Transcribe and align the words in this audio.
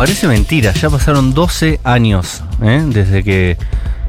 Parece 0.00 0.26
mentira, 0.28 0.72
ya 0.72 0.88
pasaron 0.88 1.34
12 1.34 1.78
años 1.84 2.42
¿eh? 2.62 2.82
desde 2.86 3.22
que. 3.22 3.58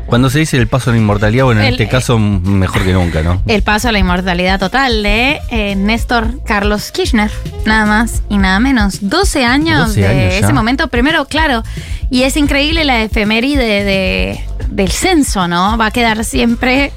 Cuando 0.06 0.30
se 0.30 0.40
dice 0.40 0.56
el 0.56 0.68
paso 0.68 0.90
a 0.90 0.94
la 0.94 1.00
inmortalidad, 1.00 1.44
bueno, 1.44 1.60
en 1.60 1.68
El- 1.68 1.74
este 1.74 1.90
caso 1.90 2.18
mejor 2.18 2.86
que 2.86 2.94
nunca, 2.94 3.22
¿no? 3.24 3.42
El 3.46 3.62
paso 3.62 3.90
a 3.90 3.92
la 3.92 4.00
inmortalidad 4.00 4.58
total 4.58 5.04
de 5.04 5.42
eh, 5.50 5.76
Néstor 5.76 6.42
Carlos 6.46 6.94
Kirchner, 6.94 7.30
nada 7.66 7.86
más 7.86 8.24
y 8.30 8.38
nada 8.38 8.62
menos. 8.62 9.00
12 9.02 9.44
años 9.44 9.88
12 9.88 10.00
de 10.00 10.08
años 10.08 10.34
ese 10.36 10.54
momento, 10.54 10.88
primero, 10.88 11.26
claro, 11.26 11.62
y 12.10 12.24
es 12.24 12.38
increíble 12.38 12.86
la 12.86 13.02
efeméride 13.04 13.84
de, 13.84 14.40
del 14.70 14.92
censo, 14.92 15.50
¿no? 15.50 15.78
Va 15.78 15.88
a 15.88 15.92
quedar 15.92 16.24
siempre 16.24 16.94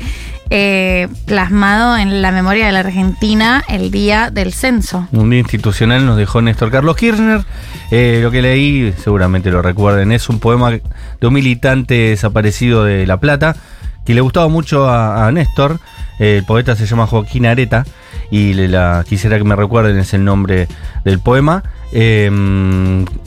eh, 0.50 1.08
plasmado 1.26 1.96
en 1.96 2.22
la 2.22 2.30
memoria 2.30 2.66
de 2.66 2.72
la 2.72 2.80
Argentina 2.80 3.64
el 3.68 3.90
día 3.90 4.30
del 4.30 4.52
censo. 4.52 5.08
Un 5.12 5.30
día 5.30 5.40
institucional 5.40 6.04
nos 6.04 6.16
dejó 6.16 6.42
Néstor 6.42 6.70
Carlos 6.70 6.96
Kirchner. 6.96 7.44
Eh, 7.90 8.20
lo 8.22 8.30
que 8.30 8.42
leí, 8.42 8.92
seguramente 9.02 9.50
lo 9.50 9.62
recuerden, 9.62 10.12
es 10.12 10.28
un 10.28 10.40
poema 10.40 10.70
de 10.70 11.26
un 11.26 11.32
militante 11.32 11.94
desaparecido 11.94 12.84
de 12.84 13.06
La 13.06 13.18
Plata 13.18 13.56
que 14.04 14.14
le 14.14 14.20
gustaba 14.20 14.48
mucho 14.48 14.88
a, 14.88 15.26
a 15.26 15.32
Néstor. 15.32 15.80
El 16.18 16.44
poeta 16.44 16.76
se 16.76 16.86
llama 16.86 17.06
Joaquín 17.06 17.46
Areta 17.46 17.84
y 18.30 18.54
le 18.54 18.68
la, 18.68 19.04
quisiera 19.08 19.38
que 19.38 19.44
me 19.44 19.56
recuerden, 19.56 19.98
es 19.98 20.14
el 20.14 20.24
nombre 20.24 20.68
del 21.04 21.18
poema. 21.18 21.62
Eh, 21.92 22.28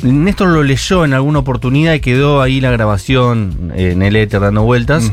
Néstor 0.04 0.50
lo 0.50 0.64
leyó 0.64 1.06
en 1.06 1.14
alguna 1.14 1.40
oportunidad 1.40 1.94
y 1.94 2.00
quedó 2.02 2.42
ahí 2.42 2.60
la 2.60 2.72
grabación 2.72 3.72
en 3.76 4.02
el 4.02 4.16
éter 4.16 4.42
dando 4.42 4.64
vueltas. 4.64 5.12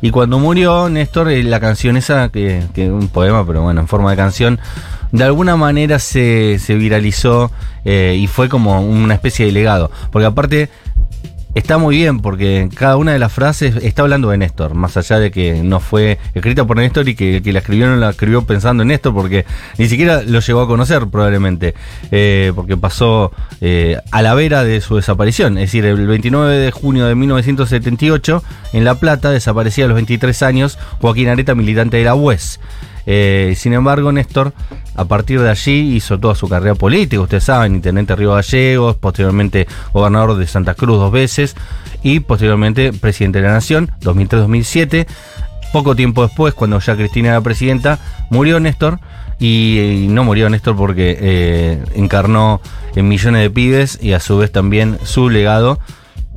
Y 0.00 0.10
cuando 0.10 0.38
murió 0.38 0.88
Néstor, 0.88 1.30
eh, 1.30 1.42
la 1.42 1.60
canción 1.60 1.96
esa, 1.96 2.28
que 2.30 2.62
que 2.74 2.86
es 2.86 2.90
un 2.90 3.08
poema, 3.08 3.46
pero 3.46 3.62
bueno, 3.62 3.80
en 3.80 3.88
forma 3.88 4.10
de 4.10 4.16
canción, 4.16 4.58
de 5.12 5.24
alguna 5.24 5.56
manera 5.56 5.98
se, 5.98 6.58
se 6.58 6.74
viralizó 6.74 7.50
eh, 7.84 8.16
y 8.18 8.26
fue 8.26 8.48
como 8.48 8.80
una 8.80 9.14
especie 9.14 9.46
de 9.46 9.52
legado. 9.52 9.90
Porque 10.10 10.26
aparte 10.26 10.68
está 11.56 11.78
muy 11.78 11.96
bien, 11.96 12.20
porque 12.20 12.68
cada 12.74 12.98
una 12.98 13.14
de 13.14 13.18
las 13.18 13.32
frases 13.32 13.76
está 13.76 14.02
hablando 14.02 14.28
de 14.28 14.36
Néstor, 14.36 14.74
más 14.74 14.94
allá 14.98 15.18
de 15.18 15.30
que 15.30 15.62
no 15.62 15.80
fue 15.80 16.18
escrita 16.34 16.66
por 16.66 16.76
Néstor 16.76 17.08
y 17.08 17.14
que 17.14 17.36
el 17.38 17.42
que 17.42 17.52
la 17.52 17.60
escribió 17.60 17.96
la 17.96 18.10
escribió 18.10 18.42
pensando 18.44 18.82
en 18.82 18.88
Néstor, 18.88 19.14
porque 19.14 19.46
ni 19.78 19.88
siquiera 19.88 20.22
lo 20.22 20.40
llegó 20.40 20.60
a 20.60 20.66
conocer 20.66 21.06
probablemente, 21.06 21.74
eh, 22.10 22.52
porque 22.54 22.76
pasó 22.76 23.32
eh, 23.62 23.96
a 24.10 24.20
la 24.20 24.34
vera 24.34 24.64
de 24.64 24.82
su 24.82 24.96
desaparición. 24.96 25.56
Es 25.56 25.72
decir, 25.72 25.86
el 25.86 26.06
29 26.06 26.58
de 26.58 26.70
junio 26.70 27.06
de 27.06 27.14
1978, 27.14 28.42
en 28.74 28.84
La 28.84 28.96
Plata, 28.96 29.30
desaparecía 29.30 29.86
a 29.86 29.88
los 29.88 29.94
23 29.94 30.42
años 30.42 30.78
Joaquín 31.00 31.28
Areta, 31.28 31.54
militante 31.54 31.96
de 31.96 32.04
la 32.04 32.14
UES. 32.14 32.60
Eh, 33.06 33.54
sin 33.56 33.72
embargo, 33.72 34.10
Néstor, 34.12 34.52
a 34.94 35.04
partir 35.04 35.40
de 35.40 35.48
allí, 35.48 35.94
hizo 35.94 36.18
toda 36.18 36.34
su 36.34 36.48
carrera 36.48 36.74
política. 36.74 37.22
Ustedes 37.22 37.44
saben, 37.44 37.76
intendente 37.76 38.12
de 38.12 38.16
Río 38.16 38.34
Gallegos, 38.34 38.96
posteriormente 38.96 39.66
gobernador 39.92 40.36
de 40.36 40.46
Santa 40.46 40.74
Cruz 40.74 40.98
dos 40.98 41.12
veces 41.12 41.54
y 42.02 42.20
posteriormente 42.20 42.92
presidente 42.92 43.40
de 43.40 43.46
la 43.46 43.54
Nación, 43.54 43.90
2003-2007. 44.00 45.06
Poco 45.72 45.94
tiempo 45.94 46.22
después, 46.22 46.54
cuando 46.54 46.78
ya 46.80 46.96
Cristina 46.96 47.28
era 47.30 47.40
presidenta, 47.40 47.98
murió 48.30 48.60
Néstor. 48.60 48.98
Y, 49.38 50.06
no 50.08 50.24
murió 50.24 50.48
Néstor 50.48 50.76
porque 50.76 51.16
eh, 51.20 51.84
encarnó 51.94 52.60
en 52.94 53.06
millones 53.06 53.42
de 53.42 53.50
pibes 53.50 53.98
y 54.02 54.14
a 54.14 54.20
su 54.20 54.38
vez 54.38 54.50
también 54.50 54.98
su 55.04 55.28
legado 55.28 55.78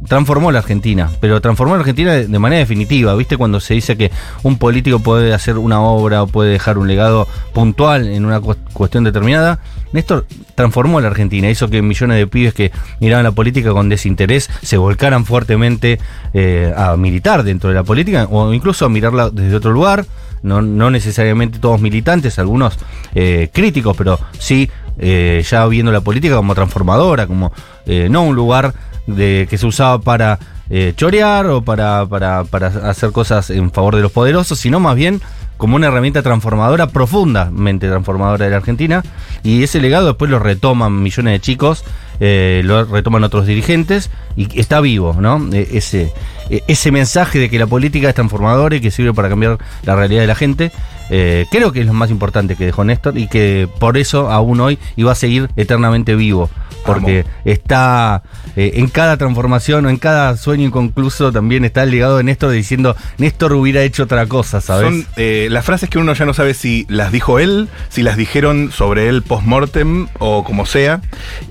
transformó 0.08 0.52
la 0.52 0.60
Argentina, 0.60 1.10
pero 1.20 1.42
transformó 1.42 1.76
la 1.76 1.82
Argentina 1.82 2.14
de, 2.14 2.40
manera 2.40 2.60
definitiva. 2.60 3.16
¿Viste 3.16 3.38
cuando 3.38 3.60
se 3.60 3.74
dice 3.74 3.98
que 3.98 4.12
un 4.44 4.58
político 4.58 5.00
puede 5.00 5.34
hacer 5.34 5.58
una 5.58 5.82
obra 5.82 6.24
o 6.24 6.28
puede 6.28 6.52
dejar 6.52 6.78
un 6.78 6.88
legado 6.88 7.28
puntual 7.54 8.08
en 8.08 8.26
una 8.26 8.40
cu- 8.40 8.56
cuestión 8.74 9.04
determinada? 9.04 9.60
Néstor 9.92 10.26
transformó 10.56 11.02
la 11.02 11.08
Argentina, 11.08 11.50
hizo 11.50 11.70
que 11.70 11.82
millones 11.82 12.18
de 12.18 12.28
pibes 12.28 12.54
que 12.54 12.72
miraban 13.00 13.24
la 13.24 13.32
política 13.32 13.72
con 13.72 13.90
desinterés 13.90 14.50
se 14.62 14.78
volcaran 14.78 15.26
fuertemente 15.26 16.00
eh, 16.34 16.74
a 16.76 16.96
militar 16.96 17.44
dentro 17.44 17.70
de 17.70 17.76
la 17.76 17.84
política 17.84 18.28
o 18.30 18.54
incluso 18.54 18.86
a 18.86 18.90
mirarla 18.90 19.30
desde 19.30 19.56
otro 19.56 19.72
lugar. 19.72 20.06
No, 20.42 20.62
no 20.62 20.90
necesariamente 20.90 21.60
todos 21.60 21.82
militantes, 21.82 22.40
algunos 22.40 22.78
eh, 23.14 23.50
críticos, 23.52 23.98
pero 23.98 24.18
sí 24.38 24.70
eh, 24.98 25.44
ya 25.46 25.66
viendo 25.66 25.92
la 25.92 26.00
política 26.00 26.38
como 26.38 26.56
transformadora, 26.56 27.28
como 27.28 27.52
eh, 27.86 28.08
no 28.10 28.24
un 28.24 28.38
lugar 28.38 28.74
de 29.16 29.48
que 29.50 29.58
se 29.58 29.66
usaba 29.66 30.00
para 30.00 30.40
eh, 30.70 30.94
chorear 30.96 31.48
o 31.48 31.62
para, 31.62 32.06
para, 32.06 32.44
para 32.44 32.68
hacer 32.68 33.12
cosas 33.12 33.50
en 33.50 33.72
favor 33.72 33.96
de 33.96 34.02
los 34.02 34.12
poderosos, 34.12 34.60
sino 34.60 34.80
más 34.80 34.96
bien 34.96 35.22
como 35.60 35.76
una 35.76 35.88
herramienta 35.88 36.24
transformadora, 36.24 36.88
profundamente 36.88 37.90
transformadora 37.90 38.46
de 38.46 38.52
la 38.52 38.58
Argentina. 38.58 39.04
Y 39.44 39.62
ese 39.62 39.82
legado 39.82 40.08
después 40.08 40.32
lo 40.32 40.40
retoman 40.40 41.04
millones 41.04 41.34
de 41.34 41.40
chicos, 41.42 41.84
eh, 42.22 42.62
lo 42.64 42.86
retoman 42.86 43.26
otros 43.26 43.46
dirigentes 43.46 44.10
y 44.38 44.58
está 44.58 44.80
vivo, 44.80 45.18
¿no? 45.20 45.50
Eh, 45.52 45.68
ese, 45.74 46.14
eh, 46.50 46.64
ese 46.68 46.92
mensaje 46.94 47.40
de 47.40 47.50
que 47.50 47.60
la 47.60 47.68
política 47.68 48.08
es 48.08 48.16
transformadora 48.16 48.78
y 48.78 48.80
que 48.80 48.90
sirve 48.90 49.14
para 49.14 49.28
cambiar 49.28 49.58
la 49.84 49.98
realidad 49.98 50.22
de 50.22 50.28
la 50.28 50.36
gente. 50.36 50.72
Eh, 51.10 51.46
creo 51.52 51.72
que 51.72 51.82
es 51.82 51.86
lo 51.86 51.94
más 51.94 52.12
importante 52.12 52.56
que 52.56 52.66
dejó 52.66 52.84
Néstor 52.84 53.18
y 53.18 53.28
que 53.28 53.68
por 53.80 53.98
eso 53.98 54.32
aún 54.32 54.60
hoy 54.60 54.78
iba 54.96 55.12
a 55.12 55.16
seguir 55.16 55.50
eternamente 55.56 56.16
vivo 56.16 56.50
porque 56.86 57.26
está 57.46 58.24
eh, 58.56 58.74
en 58.76 58.88
cada 58.88 59.18
transformación 59.18 59.86
o 59.86 59.90
en 59.90 59.98
cada 59.98 60.36
sueño 60.38 60.66
inconcluso 60.68 61.32
también 61.32 61.66
está 61.66 61.84
el 61.84 61.92
legado 61.92 62.18
de 62.18 62.24
Néstor 62.24 62.52
diciendo 62.52 62.96
Néstor 63.18 63.54
hubiera 63.54 63.84
hecho 63.84 64.04
otra 64.04 64.26
cosa, 64.28 64.62
¿sabes? 64.62 64.90
Son 64.90 65.06
eh, 65.18 65.48
las 65.52 65.66
frases 65.66 65.90
que 65.90 66.00
uno 66.00 66.14
ya 66.14 66.26
no 66.26 66.34
sabe 66.34 66.54
si 66.54 66.86
las 66.90 67.12
dijo 67.12 67.40
él, 67.40 67.68
si 67.90 68.04
las 68.04 68.18
dijeron 68.18 68.72
sobre 68.72 69.10
él 69.10 69.24
post-mortem 69.24 70.08
o 70.20 70.44
como 70.44 70.66
sea. 70.66 71.02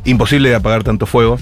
Imposible 0.04 0.48
de 0.48 0.56
apagar 0.56 0.84
tanto 0.84 1.06
fuego. 1.06 1.38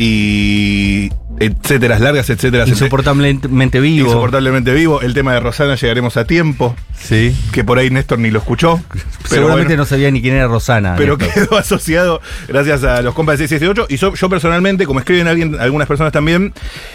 Y 0.00 1.10
etcétera, 1.40 1.98
largas, 1.98 2.30
etcétera. 2.30 2.64
Insoportablemente 2.68 3.80
vivo. 3.80 4.06
Insoportablemente 4.06 4.72
vivo. 4.72 5.00
El 5.00 5.12
tema 5.12 5.34
de 5.34 5.40
Rosana 5.40 5.74
llegaremos 5.74 6.16
a 6.16 6.24
tiempo. 6.24 6.76
Sí. 6.96 7.36
Que 7.52 7.64
por 7.64 7.78
ahí 7.78 7.90
Néstor 7.90 8.20
ni 8.20 8.30
lo 8.30 8.38
escuchó. 8.38 8.80
Pero 8.90 9.02
Seguramente 9.28 9.64
bueno. 9.70 9.82
no 9.82 9.86
sabía 9.86 10.10
ni 10.12 10.22
quién 10.22 10.34
era 10.36 10.46
Rosana. 10.46 10.94
pero 10.96 11.16
Néstor. 11.16 11.48
quedó 11.48 11.58
asociado 11.58 12.20
gracias 12.46 12.84
a 12.84 13.02
los 13.02 13.12
compas 13.14 13.38
de 13.38 13.48
668. 13.48 13.86
Y 13.92 13.98
so- 13.98 14.14
yo 14.14 14.28
personalmente, 14.28 14.86
como 14.86 15.00
escriben 15.00 15.26
alguien, 15.28 15.56
algunas 15.60 15.86
personas 15.88 16.12
también, 16.12 16.54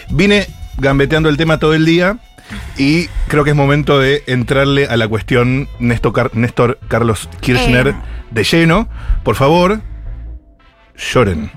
vine 0.09 0.47
gambeteando 0.77 1.27
el 1.29 1.37
tema 1.37 1.59
todo 1.59 1.73
el 1.73 1.85
día. 1.85 2.17
Y 2.77 3.07
creo 3.27 3.43
que 3.43 3.49
es 3.51 3.55
momento 3.55 3.99
de 3.99 4.23
entrarle 4.27 4.85
a 4.87 4.95
la 4.97 5.07
cuestión 5.07 5.67
Néstor, 5.79 6.13
Car- 6.13 6.31
Néstor 6.35 6.79
Carlos 6.87 7.29
Kirchner 7.41 7.89
Eh. 7.89 7.95
de 8.31 8.43
lleno. 8.43 8.87
Por 9.23 9.35
favor, 9.35 9.81
lloren. 11.13 11.51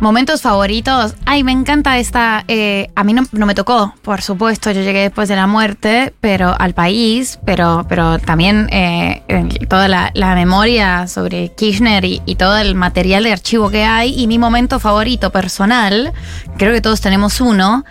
Momentos 0.00 0.42
favoritos. 0.42 1.14
Ay, 1.24 1.44
me 1.44 1.52
encanta 1.52 1.98
esta. 1.98 2.44
eh, 2.48 2.90
a 2.94 3.04
mí 3.04 3.12
no, 3.12 3.22
no 3.32 3.46
me 3.46 3.54
tocó, 3.54 3.94
por 4.02 4.22
supuesto. 4.22 4.70
Yo 4.70 4.82
llegué 4.82 5.02
después 5.02 5.28
de 5.28 5.36
la 5.36 5.46
muerte, 5.46 6.12
pero 6.20 6.54
al 6.58 6.74
país, 6.74 7.38
pero, 7.46 7.86
pero 7.88 8.18
también 8.18 8.68
eh, 8.70 9.22
toda 9.68 9.88
la, 9.88 10.12
memoria 10.34 11.06
sobre 11.06 11.50
Kirchner 11.50 12.04
y 12.04 12.34
todo 12.34 12.58
el 12.58 12.74
material 12.74 13.24
de 13.24 13.32
archivo 13.32 13.70
que 13.70 13.84
hay. 13.84 14.20
Y 14.20 14.26
mi 14.26 14.38
momento 14.38 14.80
favorito 14.80 15.30
personal, 15.30 16.12
creo 16.58 16.72
que 16.74 16.80
todos 16.80 17.00
tenemos 17.00 17.40
uno, 17.40 17.84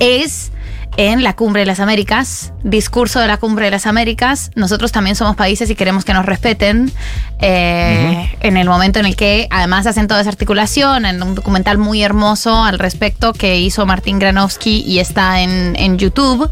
es 0.00 0.52
en 1.00 1.22
la 1.22 1.36
Cumbre 1.36 1.60
de 1.60 1.66
las 1.66 1.78
Américas, 1.78 2.52
discurso 2.64 3.20
de 3.20 3.28
la 3.28 3.36
Cumbre 3.36 3.66
de 3.66 3.70
las 3.70 3.86
Américas. 3.86 4.50
Nosotros 4.56 4.90
también 4.90 5.14
somos 5.14 5.36
países 5.36 5.70
y 5.70 5.76
queremos 5.76 6.04
que 6.04 6.12
nos 6.12 6.26
respeten. 6.26 6.90
eh, 7.38 8.28
En 8.40 8.56
el 8.56 8.66
momento 8.68 8.98
en 8.98 9.06
el 9.06 9.14
que 9.14 9.46
además 9.50 9.86
hacen 9.86 10.08
toda 10.08 10.22
esa 10.22 10.30
articulación, 10.30 11.06
en 11.06 11.22
un 11.22 11.36
documental 11.36 11.78
muy 11.78 12.02
hermoso 12.02 12.64
al 12.64 12.80
respecto 12.80 13.32
que 13.32 13.60
hizo 13.60 13.86
Martín 13.86 14.18
Granovsky 14.18 14.82
y 14.84 14.98
está 14.98 15.40
en, 15.40 15.76
en 15.76 15.98
YouTube. 15.98 16.50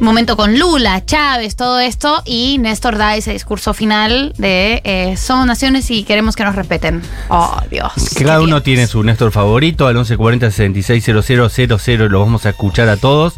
Momento 0.00 0.36
con 0.36 0.58
Lula, 0.58 1.02
Chávez, 1.06 1.56
todo 1.56 1.80
esto. 1.80 2.22
Y 2.26 2.58
Néstor 2.58 2.98
da 2.98 3.16
ese 3.16 3.32
discurso 3.32 3.72
final 3.72 4.34
de 4.36 4.82
eh, 4.84 5.16
somos 5.16 5.46
naciones 5.46 5.90
y 5.90 6.02
queremos 6.04 6.36
que 6.36 6.44
nos 6.44 6.56
respeten. 6.56 7.00
Oh, 7.30 7.56
Dios. 7.70 7.92
Cada 8.18 8.42
uno 8.42 8.60
tiene 8.60 8.86
su 8.86 9.02
Néstor 9.02 9.32
favorito, 9.32 9.86
al 9.86 9.94
1140 9.94 10.50
660000 10.50 12.08
lo 12.10 12.20
vamos 12.20 12.44
a 12.44 12.50
escuchar 12.50 12.90
a 12.90 12.98
todos. 12.98 13.32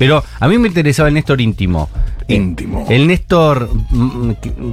Pero 0.00 0.24
a 0.40 0.48
mí 0.48 0.56
me 0.56 0.66
interesaba 0.66 1.10
el 1.10 1.14
Néstor 1.14 1.42
íntimo. 1.42 1.90
Íntimo. 2.28 2.86
El 2.88 3.06
Néstor, 3.06 3.68
mm, 3.90 4.30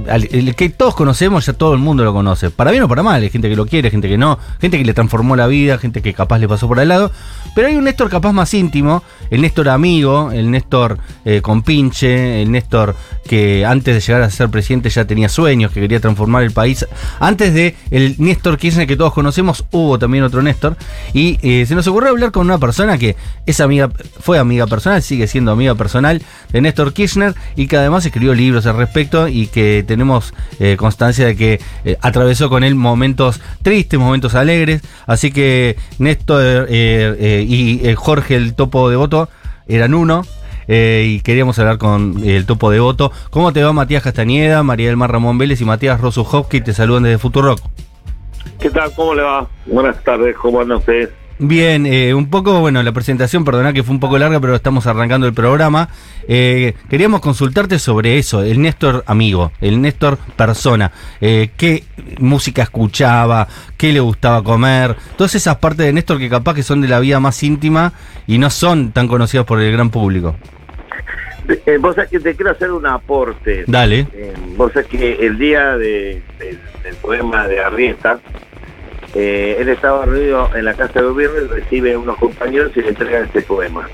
al- 0.08 0.28
el 0.30 0.54
que 0.54 0.68
todos 0.68 0.94
conocemos, 0.94 1.46
ya 1.46 1.52
todo 1.52 1.72
el 1.74 1.80
mundo 1.80 2.04
lo 2.04 2.12
conoce. 2.12 2.50
Para 2.50 2.70
bien 2.70 2.82
o 2.82 2.88
para 2.88 3.02
mal, 3.02 3.22
hay 3.22 3.30
gente 3.30 3.48
que 3.48 3.56
lo 3.56 3.66
quiere, 3.66 3.90
gente 3.90 4.08
que 4.08 4.18
no, 4.18 4.38
gente 4.60 4.78
que 4.78 4.84
le 4.84 4.94
transformó 4.94 5.36
la 5.36 5.46
vida, 5.46 5.78
gente 5.78 6.02
que 6.02 6.14
capaz 6.14 6.38
le 6.38 6.48
pasó 6.48 6.68
por 6.68 6.78
al 6.80 6.88
lado. 6.88 7.10
Pero 7.54 7.68
hay 7.68 7.76
un 7.76 7.84
Néstor 7.84 8.08
capaz 8.10 8.32
más 8.32 8.52
íntimo, 8.54 9.02
el 9.30 9.40
Néstor 9.42 9.68
amigo, 9.68 10.30
el 10.32 10.50
Néstor 10.50 10.98
eh, 11.24 11.40
con 11.42 11.62
pinche, 11.62 12.42
el 12.42 12.50
Néstor 12.52 12.94
que 13.26 13.66
antes 13.66 13.94
de 13.94 14.00
llegar 14.00 14.22
a 14.22 14.30
ser 14.30 14.48
presidente 14.48 14.88
ya 14.88 15.04
tenía 15.04 15.28
sueños, 15.28 15.72
que 15.72 15.80
quería 15.80 16.00
transformar 16.00 16.42
el 16.44 16.52
país. 16.52 16.86
Antes 17.20 17.52
de 17.52 17.76
el 17.90 18.14
Néstor 18.18 18.56
Kirchner 18.58 18.86
que 18.86 18.96
todos 18.96 19.12
conocemos, 19.12 19.64
hubo 19.70 19.98
también 19.98 20.24
otro 20.24 20.40
Néstor. 20.42 20.76
Y 21.12 21.38
eh, 21.42 21.66
se 21.66 21.74
nos 21.74 21.86
ocurrió 21.86 22.10
hablar 22.10 22.32
con 22.32 22.46
una 22.46 22.58
persona 22.58 22.96
que 22.96 23.16
es 23.44 23.60
amiga, 23.60 23.90
fue 24.20 24.38
amiga 24.38 24.66
personal, 24.66 25.02
sigue 25.02 25.26
siendo 25.26 25.50
amiga 25.52 25.74
personal 25.74 26.22
de 26.52 26.60
Néstor 26.60 26.92
Kirchner 26.92 27.34
y 27.56 27.66
que 27.66 27.76
además 27.76 28.04
escribió 28.04 28.34
libros 28.34 28.66
al 28.66 28.76
respecto 28.76 29.28
y 29.28 29.46
que 29.46 29.84
tenemos 29.86 30.34
eh, 30.60 30.76
constancia 30.76 31.26
de 31.26 31.36
que 31.36 31.60
eh, 31.84 31.96
atravesó 32.00 32.48
con 32.48 32.64
él 32.64 32.74
momentos 32.74 33.40
tristes, 33.62 33.98
momentos 33.98 34.34
alegres. 34.34 34.82
Así 35.06 35.32
que 35.32 35.76
Néstor 35.98 36.66
eh, 36.68 37.44
y 37.46 37.94
Jorge, 37.94 38.36
el 38.36 38.54
topo 38.54 38.90
de 38.90 38.96
voto, 38.96 39.28
eran 39.66 39.94
uno. 39.94 40.24
y 40.68 41.20
queríamos 41.20 41.58
hablar 41.58 41.78
con 41.78 42.22
el 42.24 42.44
topo 42.46 42.70
de 42.70 42.80
voto. 42.80 43.10
¿Cómo 43.30 43.52
te 43.52 43.62
va 43.62 43.72
Matías 43.72 44.02
Castañeda, 44.02 44.62
María 44.62 44.88
del 44.88 44.96
Mar 44.96 45.10
Ramón 45.10 45.38
Vélez 45.38 45.60
y 45.60 45.64
Matías 45.64 46.00
Rosu 46.00 46.26
Hopkins? 46.30 46.64
Te 46.64 46.74
saludan 46.74 47.04
desde 47.04 47.18
Futurock. 47.18 47.60
¿Qué 48.60 48.70
tal? 48.70 48.92
¿Cómo 48.94 49.14
le 49.14 49.22
va? 49.22 49.48
Buenas 49.66 50.02
tardes, 50.02 50.36
¿cómo 50.36 50.60
andan 50.60 50.78
ustedes? 50.78 51.10
Bien, 51.40 51.86
eh, 51.86 52.14
un 52.14 52.30
poco, 52.30 52.58
bueno, 52.58 52.82
la 52.82 52.90
presentación, 52.90 53.44
perdona 53.44 53.72
que 53.72 53.84
fue 53.84 53.94
un 53.94 54.00
poco 54.00 54.18
larga, 54.18 54.40
pero 54.40 54.56
estamos 54.56 54.88
arrancando 54.88 55.24
el 55.26 55.32
programa. 55.32 55.88
Eh, 56.26 56.74
queríamos 56.90 57.20
consultarte 57.20 57.78
sobre 57.78 58.18
eso, 58.18 58.42
el 58.42 58.60
Néstor 58.60 59.04
amigo, 59.06 59.52
el 59.60 59.80
Néstor 59.80 60.18
persona. 60.36 60.90
Eh, 61.20 61.50
¿Qué 61.56 61.84
música 62.18 62.62
escuchaba? 62.62 63.46
¿Qué 63.76 63.92
le 63.92 64.00
gustaba 64.00 64.42
comer? 64.42 64.96
Todas 65.16 65.36
esas 65.36 65.56
partes 65.58 65.86
de 65.86 65.92
Néstor 65.92 66.18
que 66.18 66.28
capaz 66.28 66.54
que 66.54 66.64
son 66.64 66.80
de 66.80 66.88
la 66.88 66.98
vida 66.98 67.20
más 67.20 67.40
íntima 67.44 67.92
y 68.26 68.38
no 68.38 68.50
son 68.50 68.90
tan 68.90 69.06
conocidas 69.06 69.46
por 69.46 69.60
el 69.60 69.70
gran 69.70 69.90
público. 69.90 70.34
vos 71.80 71.94
sabés 71.94 72.10
que 72.10 72.18
te 72.18 72.34
quiero 72.34 72.50
hacer 72.50 72.72
un 72.72 72.84
aporte. 72.84 73.62
Dale. 73.68 74.08
vos 74.56 74.72
sabés 74.72 74.88
que 74.88 75.24
el 75.24 75.38
día 75.38 75.76
del 75.76 76.20
poema 77.00 77.46
de 77.46 77.60
Arrieta, 77.60 78.18
eh, 79.20 79.56
él 79.58 79.68
estaba 79.68 80.04
reunido 80.04 80.48
en 80.54 80.64
la 80.64 80.74
casa 80.74 81.00
de 81.00 81.08
gobierno 81.08 81.40
y 81.40 81.48
recibe 81.48 81.96
unos 81.96 82.16
compañeros 82.18 82.70
y 82.76 82.82
le 82.82 82.90
entregan 82.90 83.24
este 83.24 83.42
poema. 83.42 83.88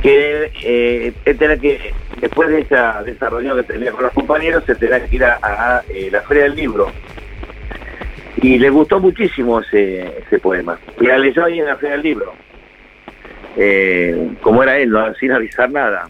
Que 0.00 0.50
eh, 0.62 1.12
él 1.26 1.36
tenía 1.36 1.58
que, 1.58 1.92
después 2.22 2.48
de 2.48 2.60
esa, 2.60 3.02
de 3.02 3.12
reunión 3.20 3.58
que 3.58 3.64
tenía 3.64 3.92
con 3.92 4.04
los 4.04 4.14
compañeros, 4.14 4.64
se 4.64 4.76
tenía 4.76 5.06
que 5.06 5.16
ir 5.16 5.24
a, 5.26 5.82
eh, 5.90 6.08
la 6.10 6.22
Feria 6.22 6.44
del 6.44 6.56
Libro. 6.56 6.90
Y 8.36 8.58
le 8.58 8.70
gustó 8.70 8.98
muchísimo 8.98 9.60
ese, 9.60 10.20
ese 10.26 10.38
poema. 10.38 10.78
Y 10.98 11.06
la 11.06 11.18
leyó 11.18 11.44
ahí 11.44 11.60
en 11.60 11.66
la 11.66 11.76
Feria 11.76 11.96
del 11.96 12.02
Libro. 12.02 12.32
como 14.40 14.62
era 14.62 14.78
él, 14.78 14.90
sin 15.20 15.32
avisar 15.32 15.70
nada. 15.70 16.08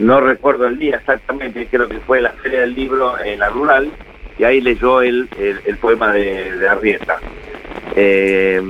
no 0.00 0.20
recuerdo 0.20 0.68
el 0.68 0.78
día 0.78 0.98
exactamente, 0.98 1.66
creo 1.68 1.88
que 1.88 1.98
fue 1.98 2.20
la 2.20 2.30
Feria 2.30 2.60
del 2.60 2.76
Libro 2.76 3.18
en 3.18 3.40
la 3.40 3.48
rural 3.48 3.90
y 4.38 4.44
ahí 4.44 4.60
leyó 4.60 5.02
el, 5.02 5.28
el, 5.38 5.76
poema 5.78 6.12
de, 6.12 6.56
de 6.56 6.68
Arrieta. 6.68 7.18
Eh, 7.94 8.60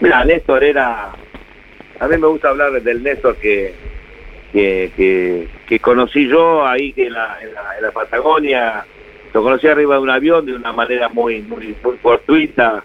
mira, 0.00 0.24
Néstor 0.24 0.64
era, 0.64 1.12
a 1.98 2.08
mí 2.08 2.16
me 2.16 2.26
gusta 2.26 2.48
hablar 2.48 2.80
del 2.82 3.02
Néstor 3.02 3.36
que, 3.36 3.74
que, 4.52 5.48
que, 5.66 5.78
conocí 5.80 6.26
yo 6.26 6.66
ahí 6.66 6.92
en 6.96 7.12
la, 7.12 7.38
en, 7.42 7.82
la, 7.82 7.90
Patagonia, 7.92 8.84
lo 9.32 9.42
conocí 9.42 9.66
arriba 9.66 9.96
de 9.96 10.00
un 10.00 10.10
avión 10.10 10.46
de 10.46 10.54
una 10.54 10.72
manera 10.72 11.08
muy, 11.08 11.42
muy, 11.42 11.74
muy 11.82 11.96
fortuita, 11.98 12.82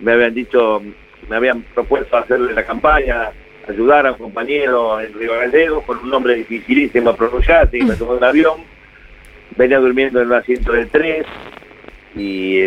me 0.00 0.12
habían 0.12 0.34
dicho, 0.34 0.82
me 1.28 1.36
habían 1.36 1.62
propuesto 1.62 2.16
hacerle 2.16 2.52
la 2.52 2.64
campaña, 2.64 3.30
ayudar 3.68 4.06
a 4.06 4.12
un 4.12 4.18
compañero 4.18 5.00
en 5.00 5.12
Río 5.14 5.32
Gallegos 5.34 5.84
con 5.84 5.98
un 5.98 6.10
nombre 6.10 6.34
dificilísimo 6.34 7.10
a 7.10 7.16
pronunciar, 7.16 7.66
así 7.66 7.78
que 7.78 7.84
me 7.84 7.96
tomó 7.96 8.12
un 8.12 8.24
avión 8.24 8.73
venía 9.56 9.78
durmiendo 9.78 10.20
en 10.20 10.28
un 10.28 10.34
asiento 10.34 10.72
de 10.72 10.86
tres 10.86 11.26
y 12.16 12.66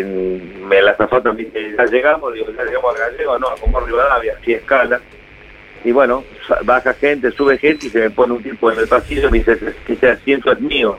me 0.66 0.82
la 0.82 0.94
zafata 0.94 1.32
me 1.32 1.44
dice, 1.44 1.74
ya 1.76 1.84
llegamos, 1.86 2.34
digo, 2.34 2.46
ya 2.52 2.64
llegamos 2.64 2.94
a 2.94 2.98
Gallego, 2.98 3.38
no, 3.38 3.48
a 3.48 3.56
Comor 3.56 3.86
Rivadavia, 3.86 4.34
así 4.40 4.52
escala. 4.52 5.00
Y 5.84 5.92
bueno, 5.92 6.24
baja 6.64 6.92
gente, 6.94 7.30
sube 7.30 7.56
gente 7.56 7.86
y 7.86 7.90
se 7.90 8.00
me 8.00 8.10
pone 8.10 8.34
un 8.34 8.42
tipo 8.42 8.70
en 8.70 8.80
el 8.80 8.88
pasillo 8.88 9.28
y 9.28 9.30
me 9.30 9.38
dice, 9.38 9.58
ese 9.86 10.10
asiento 10.10 10.52
es 10.52 10.60
mío. 10.60 10.98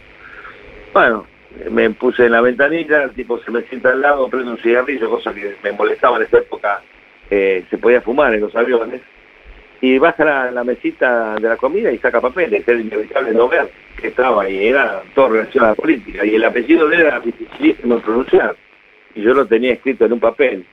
Bueno, 0.93 1.27
me 1.69 1.89
puse 1.91 2.25
en 2.25 2.31
la 2.31 2.41
ventanilla, 2.41 3.03
el 3.03 3.11
tipo 3.11 3.39
se 3.39 3.51
me 3.51 3.61
sienta 3.63 3.89
al 3.89 4.01
lado, 4.01 4.29
prende 4.29 4.51
un 4.51 4.57
cigarrillo, 4.57 5.09
cosa 5.09 5.33
que 5.33 5.55
me 5.63 5.71
molestaba 5.73 6.17
en 6.17 6.23
esa 6.23 6.37
época, 6.37 6.81
eh, 7.29 7.65
se 7.69 7.77
podía 7.77 8.01
fumar 8.01 8.33
en 8.33 8.41
los 8.41 8.55
aviones 8.55 9.01
y 9.81 9.97
baja 9.97 10.25
la, 10.25 10.51
la, 10.51 10.63
mesita 10.63 11.35
de 11.35 11.47
la 11.47 11.57
comida 11.57 11.91
y 11.91 11.97
saca 11.99 12.19
papeles, 12.19 12.67
era 12.67 12.79
inevitable 12.79 13.31
no 13.31 13.47
ver 13.47 13.69
que 13.99 14.07
estaba 14.07 14.43
ahí, 14.43 14.67
era 14.67 15.01
todo 15.15 15.29
relacionado 15.29 15.71
a 15.71 15.75
la 15.75 15.81
política, 15.81 16.25
y 16.25 16.35
el 16.35 16.43
apellido 16.43 16.87
de 16.87 16.95
él 16.95 17.01
era 17.03 17.19
dificilísimo 17.19 17.95
de 17.95 18.01
pronunciar, 18.01 18.55
y 19.15 19.21
yo 19.21 19.33
lo 19.33 19.45
tenía 19.45 19.73
escrito 19.73 20.05
en 20.05 20.13
un 20.13 20.19
papel, 20.19 20.65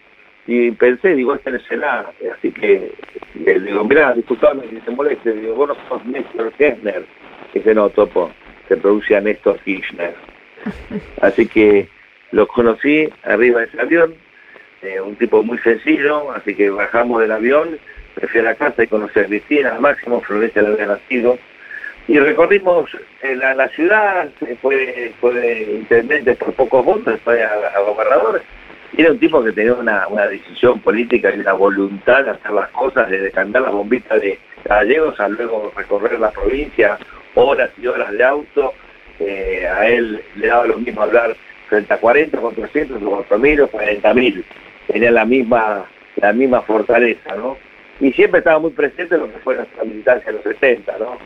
y 0.46 0.70
pensé, 0.72 1.14
digo, 1.14 1.34
este 1.34 1.56
es 1.56 1.70
el 1.70 1.84
A, 1.84 2.10
así 2.36 2.52
que 2.52 2.92
le 3.34 3.60
digo, 3.60 3.84
mira, 3.84 4.12
disculpame 4.12 4.62
si 4.70 4.80
se 4.80 4.90
moleste, 4.90 5.32
digo, 5.32 5.54
vos 5.54 5.68
no 5.68 5.76
sos 5.88 6.04
Néstor 6.06 6.52
Kirchner, 6.52 7.04
dice, 7.52 7.74
no, 7.74 7.88
topo, 7.90 8.30
se 8.68 8.76
pronuncia 8.76 9.20
Néstor 9.20 9.58
Kirchner. 9.60 10.14
Así 11.20 11.46
que 11.46 11.88
lo 12.32 12.48
conocí 12.48 13.08
arriba 13.22 13.60
de 13.60 13.66
ese 13.66 13.80
avión, 13.80 14.14
eh, 14.82 15.00
un 15.00 15.14
tipo 15.16 15.42
muy 15.42 15.58
sencillo, 15.58 16.32
así 16.32 16.54
que 16.54 16.70
bajamos 16.70 17.20
del 17.20 17.32
avión, 17.32 17.78
me 18.20 18.28
fui 18.28 18.40
a 18.40 18.44
la 18.44 18.54
casa 18.54 18.82
y 18.82 18.86
conocí 18.86 19.18
a 19.20 19.26
Cristina, 19.26 19.78
máximo, 19.80 20.20
Florencia 20.20 20.62
le 20.62 20.68
había 20.68 20.86
nacido, 20.86 21.38
y 22.08 22.18
recorrimos 22.18 22.88
eh, 23.22 23.34
la, 23.34 23.54
la, 23.54 23.68
ciudad, 23.68 24.28
fue, 24.62 25.12
fue 25.20 25.66
intendente 25.72 26.34
por 26.36 26.52
pocos 26.54 26.84
votos, 26.84 27.20
fue 27.24 27.42
a, 27.42 27.80
gobernador, 27.80 28.42
y 28.96 29.02
era 29.02 29.12
un 29.12 29.18
tipo 29.18 29.42
que 29.42 29.52
tenía 29.52 29.74
una, 29.74 30.06
una, 30.06 30.26
decisión 30.28 30.80
política 30.80 31.34
y 31.34 31.40
una 31.40 31.52
voluntad 31.52 32.24
de 32.24 32.30
hacer 32.30 32.52
las 32.52 32.70
cosas, 32.70 33.10
de 33.10 33.20
decantar 33.20 33.62
las 33.62 33.72
bombitas 33.72 34.20
de 34.20 34.38
gallegos 34.64 35.18
a 35.18 35.28
luego 35.28 35.72
recorrer 35.76 36.18
la 36.20 36.30
provincia, 36.30 36.96
horas 37.34 37.70
y 37.80 37.86
horas 37.88 38.12
de 38.12 38.24
auto, 38.24 38.72
eh, 39.18 39.66
a 39.66 39.88
él 39.88 40.22
le 40.36 40.46
daba 40.46 40.66
lo 40.66 40.78
mismo 40.78 41.02
hablar 41.02 41.36
frente 41.68 41.92
a 41.92 41.98
40, 41.98 42.38
400, 42.38 43.02
4.000 43.02 43.62
o 43.62 43.70
40.000, 43.70 44.44
tenía 44.86 45.10
la 45.10 45.24
misma, 45.24 45.84
la 46.16 46.32
misma 46.32 46.62
fortaleza, 46.62 47.34
¿no? 47.34 47.58
Y 48.00 48.12
siempre 48.12 48.38
estaba 48.38 48.58
muy 48.58 48.70
presente 48.70 49.14
en 49.14 49.22
lo 49.22 49.32
que 49.32 49.38
fue 49.38 49.56
nuestra 49.56 49.84
militancia 49.84 50.28
en 50.28 50.36
los 50.36 50.44
70, 50.44 50.98
¿no? 50.98 51.18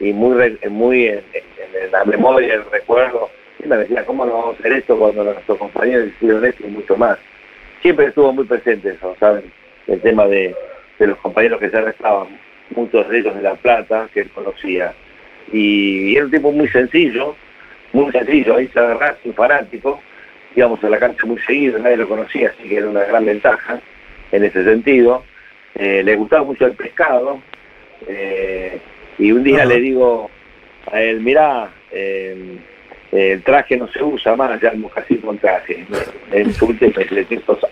Y 0.00 0.12
muy, 0.12 0.58
muy 0.68 1.06
en, 1.06 1.22
la 1.92 2.04
memoria, 2.04 2.54
el 2.54 2.70
recuerdo, 2.70 3.30
y 3.62 3.68
me 3.68 3.76
decía, 3.76 4.04
¿cómo 4.04 4.26
no 4.26 4.32
vamos 4.32 4.56
a 4.56 4.58
hacer 4.58 4.72
esto 4.72 4.98
cuando 4.98 5.24
nuestros 5.24 5.58
compañeros 5.58 6.08
hicieron 6.08 6.44
esto 6.44 6.66
y 6.66 6.70
mucho 6.70 6.96
más? 6.96 7.18
Siempre 7.80 8.06
estuvo 8.06 8.32
muy 8.32 8.44
presente 8.44 8.90
eso, 8.90 9.16
¿saben? 9.20 9.44
El 9.86 10.00
tema 10.00 10.26
de, 10.26 10.54
los 10.98 11.16
compañeros 11.18 11.60
que 11.60 11.70
se 11.70 11.76
arrestaban, 11.76 12.28
muchos 12.70 13.08
de 13.08 13.18
ellos 13.18 13.34
de 13.34 13.42
La 13.42 13.54
Plata, 13.54 14.08
que 14.12 14.20
él 14.20 14.30
conocía. 14.30 14.92
Y, 15.52 16.16
era 16.16 16.24
un 16.24 16.30
tipo 16.30 16.50
muy 16.50 16.68
sencillo, 16.68 17.36
muy 17.92 18.10
sencillo, 18.10 18.56
ahí 18.56 18.66
se 18.68 18.80
agarraba 18.80 19.16
sin 19.22 19.32
fanático, 19.32 20.00
íbamos 20.56 20.82
a 20.82 20.88
la 20.88 20.98
cancha 20.98 21.24
muy 21.24 21.38
seguido, 21.42 21.78
nadie 21.78 21.98
lo 21.98 22.08
conocía, 22.08 22.48
así 22.48 22.68
que 22.68 22.78
era 22.78 22.88
una 22.88 23.04
gran 23.04 23.24
ventaja 23.24 23.80
en 24.32 24.44
ese 24.44 24.64
sentido 24.64 25.22
eh, 25.76 26.02
le 26.02 26.16
gustaba 26.16 26.44
mucho 26.44 26.66
el 26.66 26.72
pescado, 26.72 27.40
eh, 28.08 28.80
y 29.18 29.32
un 29.32 29.44
día 29.44 29.64
le 29.64 29.80
digo 29.80 30.30
a 30.90 31.00
él, 31.00 31.20
mirá, 31.20 31.70
em, 31.90 32.58
el 33.12 33.42
traje 33.42 33.76
no 33.76 33.88
se 33.88 34.02
usa 34.02 34.36
más, 34.36 34.60
ya 34.60 34.70
el 34.70 34.78
mocasín 34.78 35.18
con 35.18 35.38
traje. 35.38 35.86
En 36.32 36.52
su 36.52 36.66
último 36.66 36.92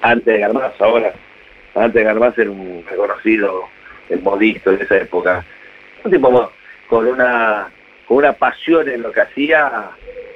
antes 0.00 0.24
de 0.24 0.38
Garmaz, 0.38 0.80
ahora, 0.80 1.12
antes 1.74 1.94
de 1.94 2.04
Garmaz 2.04 2.38
era 2.38 2.50
un 2.50 2.84
reconocido 2.88 3.68
el 4.08 4.22
modisto 4.22 4.72
en 4.72 4.82
esa 4.82 4.98
época. 4.98 5.44
Un 6.04 6.10
tipo 6.10 6.50
con 6.88 7.06
una, 7.06 7.68
con 8.06 8.18
una 8.18 8.32
pasión 8.34 8.88
en 8.88 9.02
lo 9.02 9.12
que 9.12 9.22
hacía 9.22 9.90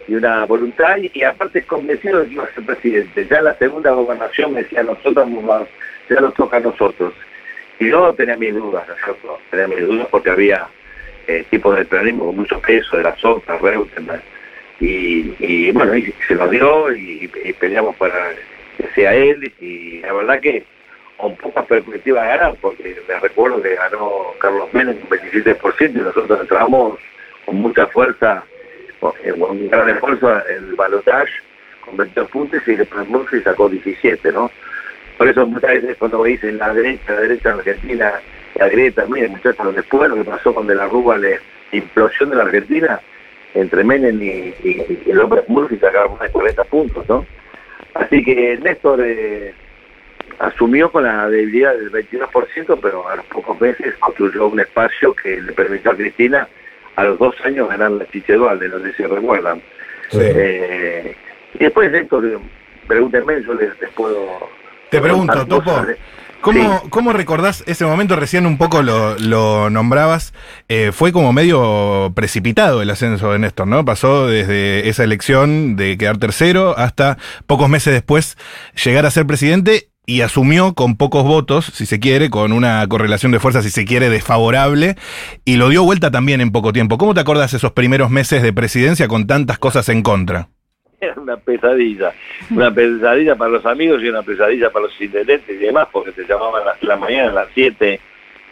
y 0.06 0.14
una 0.14 0.46
voluntad 0.46 0.96
y, 0.96 1.22
aparte 1.22 1.62
convencido 1.64 2.20
de 2.20 2.28
que 2.28 2.34
iba 2.34 2.44
a 2.44 2.54
ser 2.54 2.64
presidente. 2.64 3.26
Ya 3.30 3.38
en 3.38 3.44
la 3.44 3.54
segunda 3.54 3.90
gobernación 3.90 4.54
me 4.54 4.62
decía, 4.62 4.82
nosotros 4.82 5.28
ya 6.08 6.20
nos 6.20 6.34
toca 6.34 6.56
a 6.56 6.60
nosotros. 6.60 7.12
Y 7.80 7.88
yo 7.88 8.12
tenía 8.14 8.36
mis 8.36 8.54
dudas, 8.54 8.84
¿no 8.88 9.38
Tenía 9.50 9.68
mis 9.68 9.86
dudas 9.86 10.08
porque 10.10 10.30
había 10.30 10.66
eh, 11.26 11.44
tipos 11.50 11.76
de 11.76 11.84
peronismo 11.84 12.26
con 12.26 12.36
mucho 12.36 12.60
peso, 12.60 12.96
de 12.96 13.04
las 13.04 13.24
otras, 13.24 13.60
Reutemann. 13.60 14.20
Y, 14.80 15.34
y 15.38 15.70
bueno, 15.72 15.96
y 15.96 16.14
se 16.26 16.34
nos 16.34 16.50
dio 16.50 16.92
y, 16.92 17.28
peleamos 17.58 17.96
para 17.96 18.30
que 18.76 18.88
sea 18.94 19.14
él. 19.14 19.52
Y 19.60 20.00
la 20.00 20.12
verdad 20.12 20.40
que 20.40 20.64
con 21.16 21.36
pocas 21.36 21.66
perspectivas 21.66 22.22
de 22.22 22.28
ganar, 22.28 22.56
porque 22.60 22.96
me 23.08 23.18
recuerdo 23.18 23.60
que 23.60 23.74
ganó 23.74 24.34
Carlos 24.40 24.72
Menem 24.72 24.96
un 25.02 25.08
27% 25.08 25.90
y 25.90 25.98
nosotros 25.98 26.40
entramos 26.40 26.98
con 27.44 27.56
mucha 27.56 27.86
fuerza, 27.88 28.44
con 29.00 29.12
un 29.24 29.68
gran 29.68 29.88
esfuerzo 29.88 30.46
el 30.46 30.74
balotage 30.74 31.32
con 31.84 31.96
22 31.96 32.30
puntos 32.30 32.62
y 32.66 32.74
después 32.76 33.08
Murphy 33.08 33.40
sacó 33.40 33.68
17, 33.68 34.32
¿no? 34.32 34.50
Por 35.18 35.28
eso 35.28 35.46
muchas 35.46 35.82
veces 35.82 35.96
cuando 35.98 36.22
me 36.22 36.30
dicen 36.30 36.58
la 36.58 36.72
derecha, 36.72 37.12
la 37.12 37.20
derecha 37.20 37.50
en 37.50 37.58
Argentina, 37.58 38.12
la 38.54 38.68
derecha, 38.68 39.04
miren 39.06 39.32
muchachos, 39.32 39.74
después 39.74 40.08
lo 40.08 40.16
que 40.16 40.24
pasó 40.24 40.54
con 40.54 40.66
De 40.66 40.76
la 40.76 40.86
Rúa, 40.86 41.18
la 41.18 41.30
implosión 41.72 42.30
de 42.30 42.36
la 42.36 42.44
Argentina, 42.44 43.00
entre 43.54 43.82
Menem 43.82 44.22
y, 44.22 44.54
y, 44.62 45.02
y 45.06 45.12
López 45.12 45.44
Murphy 45.48 45.76
sacaron 45.76 46.12
más 46.12 46.22
de 46.22 46.30
40 46.30 46.64
puntos, 46.64 47.08
¿no? 47.08 47.26
Así 47.94 48.22
que 48.22 48.56
Néstor 48.58 49.00
eh, 49.04 49.52
asumió 50.38 50.90
con 50.92 51.02
la 51.02 51.28
debilidad 51.28 51.74
del 51.74 51.90
22%, 51.90 52.78
pero 52.80 53.08
a 53.08 53.16
los 53.16 53.24
pocos 53.26 53.60
meses 53.60 53.94
construyó 53.98 54.46
un 54.46 54.60
espacio 54.60 55.14
que 55.14 55.40
le 55.40 55.52
permitió 55.52 55.90
a 55.90 55.96
Cristina 55.96 56.48
a 56.96 57.04
los 57.04 57.18
dos 57.18 57.34
años 57.44 57.68
ganar 57.68 57.90
la 57.92 58.06
Chiche 58.08 58.34
Dualde, 58.34 58.68
no 58.68 58.78
sé 58.80 58.92
si 58.94 59.04
recuerdan. 59.04 59.60
Sí. 60.10 60.18
Eh, 60.20 61.16
y 61.54 61.58
después, 61.58 61.92
Héctor, 61.92 62.40
pregúntenme, 62.86 63.42
yo 63.42 63.54
les, 63.54 63.80
les 63.80 63.90
puedo... 63.90 64.48
Te 64.90 65.00
pregunto, 65.00 65.46
Topo, 65.46 65.84
¿cómo, 66.40 66.80
Sí. 66.82 66.88
¿cómo 66.90 67.12
recordás 67.12 67.62
ese 67.66 67.84
momento? 67.84 68.16
Recién 68.16 68.46
un 68.46 68.56
poco 68.56 68.82
lo, 68.82 69.18
lo 69.18 69.68
nombrabas. 69.70 70.32
eh, 70.68 70.92
fue 70.92 71.12
como 71.12 71.32
medio 71.32 72.12
precipitado 72.14 72.80
el 72.80 72.90
ascenso 72.90 73.32
de 73.32 73.38
Néstor, 73.38 73.66
¿no? 73.68 73.84
Pasó 73.84 74.26
desde 74.26 74.88
esa 74.88 75.04
elección 75.04 75.76
de 75.76 75.98
quedar 75.98 76.18
tercero 76.18 76.76
hasta 76.78 77.18
pocos 77.46 77.68
meses 77.68 77.92
después 77.92 78.36
llegar 78.82 79.04
a 79.04 79.10
ser 79.10 79.26
presidente 79.26 79.90
y 80.06 80.22
asumió 80.22 80.72
con 80.72 80.96
pocos 80.96 81.22
votos, 81.24 81.66
si 81.74 81.84
se 81.84 82.00
quiere, 82.00 82.30
con 82.30 82.52
una 82.54 82.86
correlación 82.88 83.30
de 83.30 83.40
fuerzas, 83.40 83.64
si 83.64 83.70
se 83.70 83.84
quiere, 83.84 84.08
desfavorable, 84.08 84.96
y 85.44 85.56
lo 85.56 85.68
dio 85.68 85.82
vuelta 85.84 86.10
también 86.10 86.40
en 86.40 86.50
poco 86.50 86.72
tiempo. 86.72 86.96
¿Cómo 86.96 87.12
te 87.12 87.20
acordás 87.20 87.52
esos 87.52 87.72
primeros 87.72 88.08
meses 88.08 88.42
de 88.42 88.54
presidencia 88.54 89.06
con 89.06 89.26
tantas 89.26 89.58
cosas 89.58 89.86
en 89.90 90.02
contra? 90.02 90.48
Una 91.16 91.36
pesadilla, 91.36 92.12
una 92.50 92.72
pesadilla 92.72 93.36
para 93.36 93.50
los 93.50 93.66
amigos 93.66 94.02
y 94.02 94.08
una 94.08 94.22
pesadilla 94.22 94.70
para 94.70 94.86
los 94.86 95.00
intendentes 95.00 95.48
y 95.48 95.58
demás, 95.58 95.88
porque 95.92 96.12
se 96.12 96.24
llamaban 96.24 96.66
a 96.66 96.76
la 96.80 96.96
mañana 96.96 97.30
a 97.30 97.34
las 97.34 97.48
7, 97.54 98.00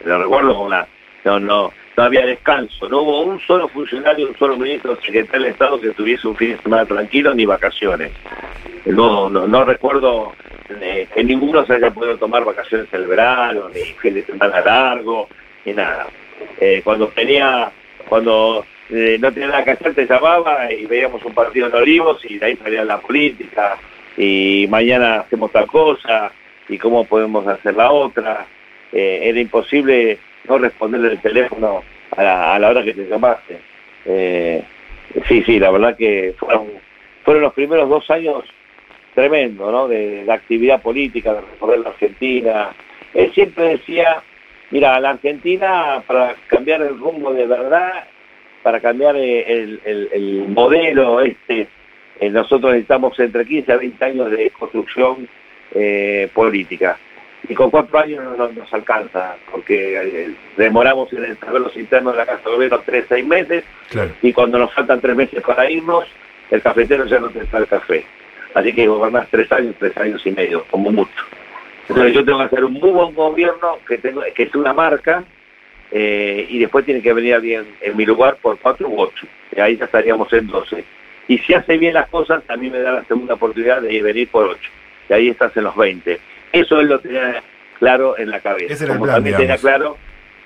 lo 0.05 0.23
recuerdo 0.23 0.55
con 0.55 0.67
una, 0.67 0.87
no, 1.25 1.39
no, 1.39 1.73
no 1.97 2.03
había 2.03 2.25
descanso, 2.25 2.87
no 2.87 3.01
hubo 3.01 3.21
un 3.23 3.39
solo 3.41 3.67
funcionario, 3.67 4.29
un 4.29 4.37
solo 4.37 4.55
ministro, 4.55 4.95
secretario 5.01 5.45
de 5.45 5.51
Estado 5.51 5.81
que 5.81 5.89
tuviese 5.89 6.27
un 6.27 6.35
fin 6.35 6.51
de 6.51 6.61
semana 6.61 6.85
tranquilo 6.85 7.33
ni 7.33 7.45
vacaciones. 7.45 8.11
No, 8.85 9.29
no, 9.29 9.47
no 9.47 9.65
recuerdo 9.65 10.33
eh, 10.69 11.07
que 11.13 11.23
ninguno 11.23 11.65
se 11.65 11.73
haya 11.73 11.91
podido 11.91 12.17
tomar 12.17 12.45
vacaciones 12.45 12.87
el 12.93 13.07
verano, 13.07 13.67
ni 13.69 13.81
fin 13.81 14.13
de 14.13 14.23
semana 14.23 14.61
largo, 14.61 15.27
ni 15.65 15.73
nada. 15.73 16.07
Eh, 16.61 16.81
cuando 16.83 17.07
tenía, 17.07 17.71
cuando 18.07 18.63
eh, 18.89 19.17
no 19.19 19.31
tenía 19.31 19.49
nada 19.49 19.63
que 19.63 19.71
hacer, 19.71 19.93
te 19.93 20.05
llamaba 20.05 20.71
y 20.71 20.85
veíamos 20.85 21.23
un 21.25 21.33
partido 21.33 21.67
en 21.67 21.75
Olivos 21.75 22.23
y 22.23 22.37
de 22.37 22.45
ahí 22.45 22.55
salía 22.55 22.85
la 22.85 22.99
política 22.99 23.77
y 24.15 24.65
mañana 24.69 25.21
hacemos 25.21 25.51
tal 25.51 25.67
cosa 25.67 26.31
y 26.69 26.77
cómo 26.77 27.05
podemos 27.05 27.45
hacer 27.47 27.75
la 27.75 27.91
otra. 27.91 28.45
Eh, 28.91 29.19
era 29.23 29.39
imposible 29.39 30.17
no 30.47 30.57
responderle 30.57 31.11
el 31.11 31.21
teléfono 31.21 31.83
a 32.15 32.23
la, 32.23 32.55
a 32.55 32.59
la 32.59 32.69
hora 32.69 32.83
que 32.83 32.93
te 32.93 33.07
llamaste. 33.07 33.59
Eh, 34.05 34.63
sí, 35.27 35.43
sí, 35.43 35.59
la 35.59 35.71
verdad 35.71 35.97
que 35.97 36.33
fueron, 36.37 36.67
fueron 37.23 37.43
los 37.43 37.53
primeros 37.53 37.89
dos 37.89 38.09
años 38.09 38.45
tremendo, 39.13 39.71
¿no? 39.71 39.87
De, 39.87 40.23
de 40.23 40.31
actividad 40.31 40.81
política, 40.81 41.33
de 41.33 41.41
recorrer 41.41 41.79
la 41.79 41.89
Argentina. 41.89 42.69
Él 43.13 43.31
siempre 43.33 43.69
decía, 43.69 44.21
mira, 44.71 44.99
la 44.99 45.11
Argentina 45.11 46.01
para 46.05 46.35
cambiar 46.47 46.81
el 46.81 46.97
rumbo 46.97 47.33
de 47.33 47.47
verdad, 47.47 48.05
para 48.67 48.81
cambiar 48.81 49.15
eh, 49.15 49.45
el, 49.49 49.79
el- 49.85 50.09
el 50.11 50.45
modelo 50.49 51.21
este, 51.21 51.69
eh, 52.19 52.29
nosotros 52.29 52.73
necesitamos 52.73 53.17
entre 53.17 53.45
15 53.45 53.71
a 53.71 53.77
20 53.77 54.03
años 54.05 54.29
de 54.29 54.49
construcción 54.49 55.25
eh, 55.73 56.27
política. 56.33 56.97
Y 57.47 57.53
con 57.55 57.69
cuatro 57.71 57.97
años 57.97 58.21
no 58.25 58.35
nos, 58.35 58.53
nos 58.53 58.73
alcanza, 58.73 59.37
porque 59.49 59.95
eh, 60.01 60.31
demoramos 60.57 61.13
en 61.13 61.39
saber 61.39 61.61
los 61.61 61.77
internos 61.77 62.11
de 62.11 62.17
la 62.19 62.25
Casa 62.25 62.41
de 62.43 62.55
Gobierno 62.55 62.81
tres, 62.85 63.05
seis 63.07 63.25
meses, 63.25 63.63
Claro. 63.89 64.11
y 64.21 64.33
cuando 64.33 64.59
nos 64.59 64.73
faltan 64.73 64.99
tres 64.99 65.15
meses 65.15 65.41
para 65.43 65.71
irnos, 65.71 66.03
el 66.51 66.61
cafetero 66.61 67.05
ya 67.05 67.19
no 67.19 67.29
te 67.29 67.39
está 67.39 67.59
el 67.59 67.67
café. 67.67 68.03
Así 68.53 68.73
que 68.73 68.85
gobernás 68.85 69.29
tres 69.31 69.49
años, 69.53 69.75
tres 69.79 69.95
años 69.95 70.21
y 70.27 70.31
medio, 70.31 70.65
como 70.69 70.91
mucho. 70.91 71.23
Entonces 71.87 72.13
yo 72.15 72.25
tengo 72.25 72.39
que 72.39 72.43
hacer 72.45 72.65
un 72.65 72.73
muy 72.73 72.89
buen 72.91 73.15
gobierno 73.15 73.77
que 73.87 73.97
tengo, 73.97 74.21
que 74.35 74.43
es 74.43 74.53
una 74.55 74.73
marca, 74.73 75.23
eh, 75.91 76.45
y 76.49 76.59
después 76.59 76.85
tiene 76.85 77.01
que 77.01 77.13
venir 77.13 77.35
alguien 77.35 77.65
en 77.81 77.95
mi 77.95 78.05
lugar 78.05 78.37
por 78.41 78.59
cuatro 78.59 78.89
u 78.89 78.99
ocho. 78.99 79.27
Y 79.55 79.59
ahí 79.59 79.77
ya 79.77 79.85
estaríamos 79.85 80.31
en 80.33 80.47
doce. 80.47 80.83
Y 81.27 81.37
si 81.39 81.53
hace 81.53 81.77
bien 81.77 81.93
las 81.93 82.07
cosas, 82.09 82.43
a 82.47 82.55
mí 82.57 82.69
me 82.69 82.79
da 82.79 82.91
la 82.93 83.03
segunda 83.05 83.33
oportunidad 83.33 83.81
de 83.81 84.01
venir 84.01 84.29
por 84.29 84.47
ocho. 84.47 84.69
Y 85.09 85.13
ahí 85.13 85.29
estás 85.29 85.55
en 85.57 85.63
los 85.63 85.75
20. 85.75 86.19
Eso 86.51 86.79
él 86.79 86.87
lo 86.87 86.99
tenía 86.99 87.41
claro 87.79 88.17
en 88.17 88.29
la 88.29 88.39
cabeza. 88.39 88.73
Ese 88.73 88.85
era 88.85 88.93
el 88.93 88.99
Como 88.99 89.05
plan, 89.05 89.17
también 89.17 89.37
tenía 89.37 89.57
claro 89.57 89.97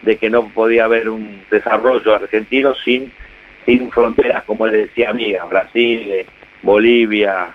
de 0.02 0.18
que 0.18 0.30
no 0.30 0.48
podía 0.50 0.86
haber 0.86 1.10
un 1.10 1.44
desarrollo 1.50 2.16
argentino 2.16 2.74
sin, 2.76 3.12
sin 3.66 3.92
fronteras, 3.92 4.44
como 4.44 4.66
él 4.66 4.72
decía, 4.74 5.12
amigas, 5.12 5.48
Brasil, 5.50 6.12
eh, 6.12 6.26
Bolivia, 6.64 7.50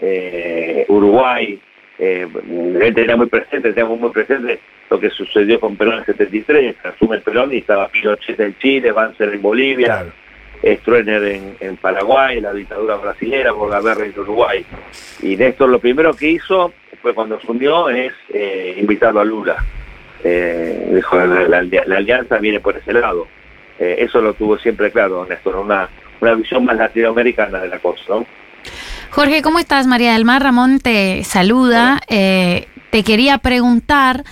eh, 0.00 0.84
Uruguay. 0.88 1.60
Eh, 1.98 2.26
tenía 2.94 3.16
muy 3.16 3.26
presente, 3.26 3.72
teníamos 3.72 4.00
muy 4.00 4.10
presente 4.10 4.58
lo 4.90 4.98
que 5.00 5.10
sucedió 5.10 5.60
con 5.60 5.76
Perón 5.76 5.94
en 5.94 6.00
el 6.00 6.06
73, 6.06 6.76
asume 6.84 7.18
Perón 7.20 7.52
y 7.52 7.58
estaba 7.58 7.88
Pinochet 7.88 8.38
en 8.40 8.56
Chile, 8.58 8.92
Banzer 8.92 9.32
en 9.32 9.40
Bolivia, 9.42 9.86
Claro. 9.86 10.12
Stroessner 10.80 11.22
en, 11.24 11.56
en 11.60 11.76
Paraguay, 11.76 12.40
la 12.40 12.52
dictadura 12.52 12.96
brasilera, 12.96 13.52
Bordaberry 13.52 14.12
en 14.14 14.20
Uruguay. 14.20 14.64
Y 15.22 15.36
Néstor 15.36 15.68
lo 15.70 15.78
primero 15.80 16.14
que 16.14 16.28
hizo 16.30 16.72
fue 17.00 17.14
cuando 17.14 17.36
asumió 17.36 17.88
es 17.88 18.12
eh, 18.32 18.76
invitarlo 18.78 19.20
a 19.20 19.24
Lula. 19.24 19.56
Eh, 20.22 20.90
dijo, 20.94 21.16
la, 21.16 21.48
la- 21.48 21.62
la 21.62 21.96
alianza 21.96 22.38
viene 22.38 22.60
por 22.60 22.76
ese 22.76 22.92
lado. 22.92 23.26
Eh, 23.78 23.96
eso 24.00 24.20
lo 24.20 24.34
tuvo 24.34 24.56
siempre 24.58 24.90
claro 24.92 25.26
Néstor, 25.28 25.56
una, 25.56 25.88
una 26.20 26.34
visión 26.34 26.64
más 26.64 26.76
latinoamericana 26.76 27.60
de 27.60 27.68
la 27.68 27.78
cosa, 27.78 28.02
¿no? 28.08 28.26
Jorge, 29.12 29.42
¿cómo 29.42 29.58
estás? 29.58 29.86
María 29.86 30.14
del 30.14 30.24
Mar 30.24 30.42
Ramón 30.42 30.78
te 30.80 31.22
saluda. 31.24 32.00
Eh, 32.08 32.66
te 32.90 33.02
quería 33.04 33.38
preguntar 33.38 34.24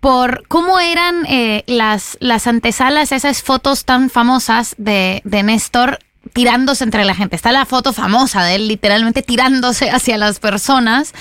por 0.00 0.46
cómo 0.48 0.78
eran 0.80 1.24
eh, 1.26 1.64
las, 1.66 2.16
las 2.20 2.46
antesalas, 2.46 3.10
esas 3.12 3.42
fotos 3.42 3.84
tan 3.84 4.10
famosas 4.10 4.74
de, 4.78 5.22
de 5.24 5.42
Néstor 5.42 5.98
tirándose 6.34 6.84
entre 6.84 7.04
la 7.06 7.14
gente. 7.14 7.36
Está 7.36 7.52
la 7.52 7.64
foto 7.64 7.94
famosa 7.94 8.44
de 8.44 8.56
él 8.56 8.68
literalmente 8.68 9.22
tirándose 9.22 9.88
hacia 9.90 10.18
las 10.18 10.40
personas, 10.40 11.14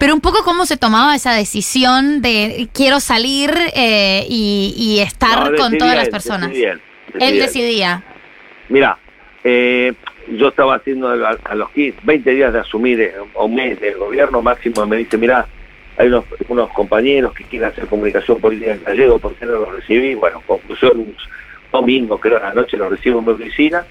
pero 0.00 0.12
un 0.14 0.20
poco 0.20 0.42
cómo 0.42 0.66
se 0.66 0.76
tomaba 0.76 1.14
esa 1.14 1.32
decisión 1.32 2.22
de 2.22 2.68
quiero 2.74 2.98
salir 2.98 3.54
eh, 3.74 4.26
y, 4.28 4.74
y 4.76 4.98
estar 4.98 5.52
No, 5.52 5.56
con 5.56 5.78
todas 5.78 5.94
las 5.94 6.08
personas. 6.08 6.48
decidía 6.50 6.72
él, 6.72 6.80
Él 7.20 7.20
decidía 7.20 7.28
él. 7.28 7.38
decidía. 7.38 8.04
Mira, 8.68 8.98
eh, 9.44 9.94
yo 10.36 10.48
estaba 10.48 10.76
haciendo 10.76 11.08
a, 11.08 11.54
los 11.54 11.70
15, 11.70 12.00
20 12.02 12.30
días 12.30 12.52
de 12.52 12.60
asumir 12.60 13.00
eh, 13.00 13.14
o 13.34 13.46
un 13.46 13.54
mes 13.54 13.80
del 13.80 13.96
gobierno 13.96 14.42
máximo, 14.42 14.86
me 14.86 14.96
dice, 14.96 15.16
mira, 15.16 15.46
hay 15.96 16.08
unos, 16.08 16.70
compañeros 16.70 17.32
que 17.34 17.44
quieren 17.44 17.68
hacer 17.68 17.86
comunicación 17.86 18.40
política 18.40 18.72
en 18.72 18.84
gallego, 18.84 19.18
¿por 19.18 19.34
qué 19.34 19.46
no 19.46 19.52
los 19.52 19.74
recibí? 19.74 20.14
Bueno, 20.14 20.42
conclusión, 20.46 20.98
un 20.98 21.16
domingo, 21.72 22.18
creo, 22.18 22.38
a 22.38 22.48
la 22.48 22.54
noche 22.54 22.76
lo 22.76 22.88
recibo 22.88 23.18
en 23.18 23.26
mi 23.26 23.32
oficina 23.32 23.84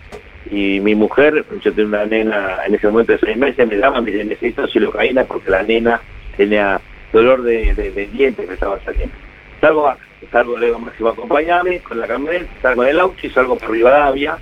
y 0.50 0.79
mi 0.79 0.96
mujer, 0.96 1.44
yo 1.62 1.74
tenía 1.74 1.86
una 1.86 2.06
nena 2.06 2.60
en 2.65 2.75
ese 2.75 2.88
momento 2.88 3.12
de 3.12 3.20
seis 3.20 3.38
meses, 3.38 3.67
me 3.67 3.77
llama, 3.77 4.01
me 4.01 4.12
dice, 4.12 4.24
necesito 4.24 4.67
silocaína 4.67 5.25
porque 5.25 5.50
la 5.50 5.63
nena 5.63 6.01
tenía 6.38 6.79
dolor 7.12 7.41
de, 7.44 7.74
de, 7.74 7.91
de 7.91 8.08
dientes 8.08 8.48
que 8.48 8.53
estaba 8.53 8.79
saliendo. 8.86 9.15
Salgo, 9.60 9.94
salgo, 10.32 10.58
le 10.58 10.67
digo 10.67 10.79
Máximo, 10.79 11.10
acompañame 11.10 11.79
con 11.79 12.00
la 12.00 12.08
camioneta, 12.08 12.48
salgo 12.62 12.84
en 12.84 12.89
el 12.89 13.00
auto 13.00 13.17
y 13.24 13.29
salgo 13.32 13.58
por 13.58 13.72
Rivadavia 13.72 14.38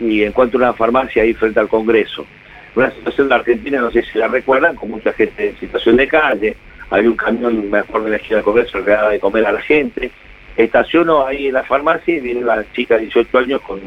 y 0.00 0.24
encuentro 0.24 0.58
una 0.58 0.72
farmacia 0.72 1.22
ahí 1.22 1.34
frente 1.34 1.60
al 1.60 1.68
Congreso. 1.68 2.26
Una 2.74 2.90
situación 2.90 3.28
de 3.28 3.34
Argentina, 3.34 3.80
no 3.80 3.90
sé 3.90 4.02
si 4.02 4.18
la 4.18 4.28
recuerdan, 4.28 4.76
con 4.76 4.90
mucha 4.90 5.12
gente 5.12 5.50
en 5.50 5.58
situación 5.58 5.96
de 5.96 6.08
calle, 6.08 6.56
había 6.90 7.10
un 7.10 7.16
camión, 7.16 7.70
me 7.70 7.78
acuerdo, 7.78 8.06
en 8.06 8.12
la 8.12 8.16
esquina 8.16 8.36
del 8.36 8.44
Congreso 8.44 8.84
que 8.84 8.90
daba 8.90 9.10
de 9.10 9.20
comer 9.20 9.46
a 9.46 9.52
la 9.52 9.60
gente. 9.60 10.10
Estaciono 10.56 11.26
ahí 11.26 11.48
en 11.48 11.54
la 11.54 11.62
farmacia 11.62 12.16
y 12.16 12.20
viene 12.20 12.42
una 12.42 12.64
chica 12.72 12.96
de 12.96 13.02
18 13.02 13.38
años 13.38 13.60
con, 13.62 13.80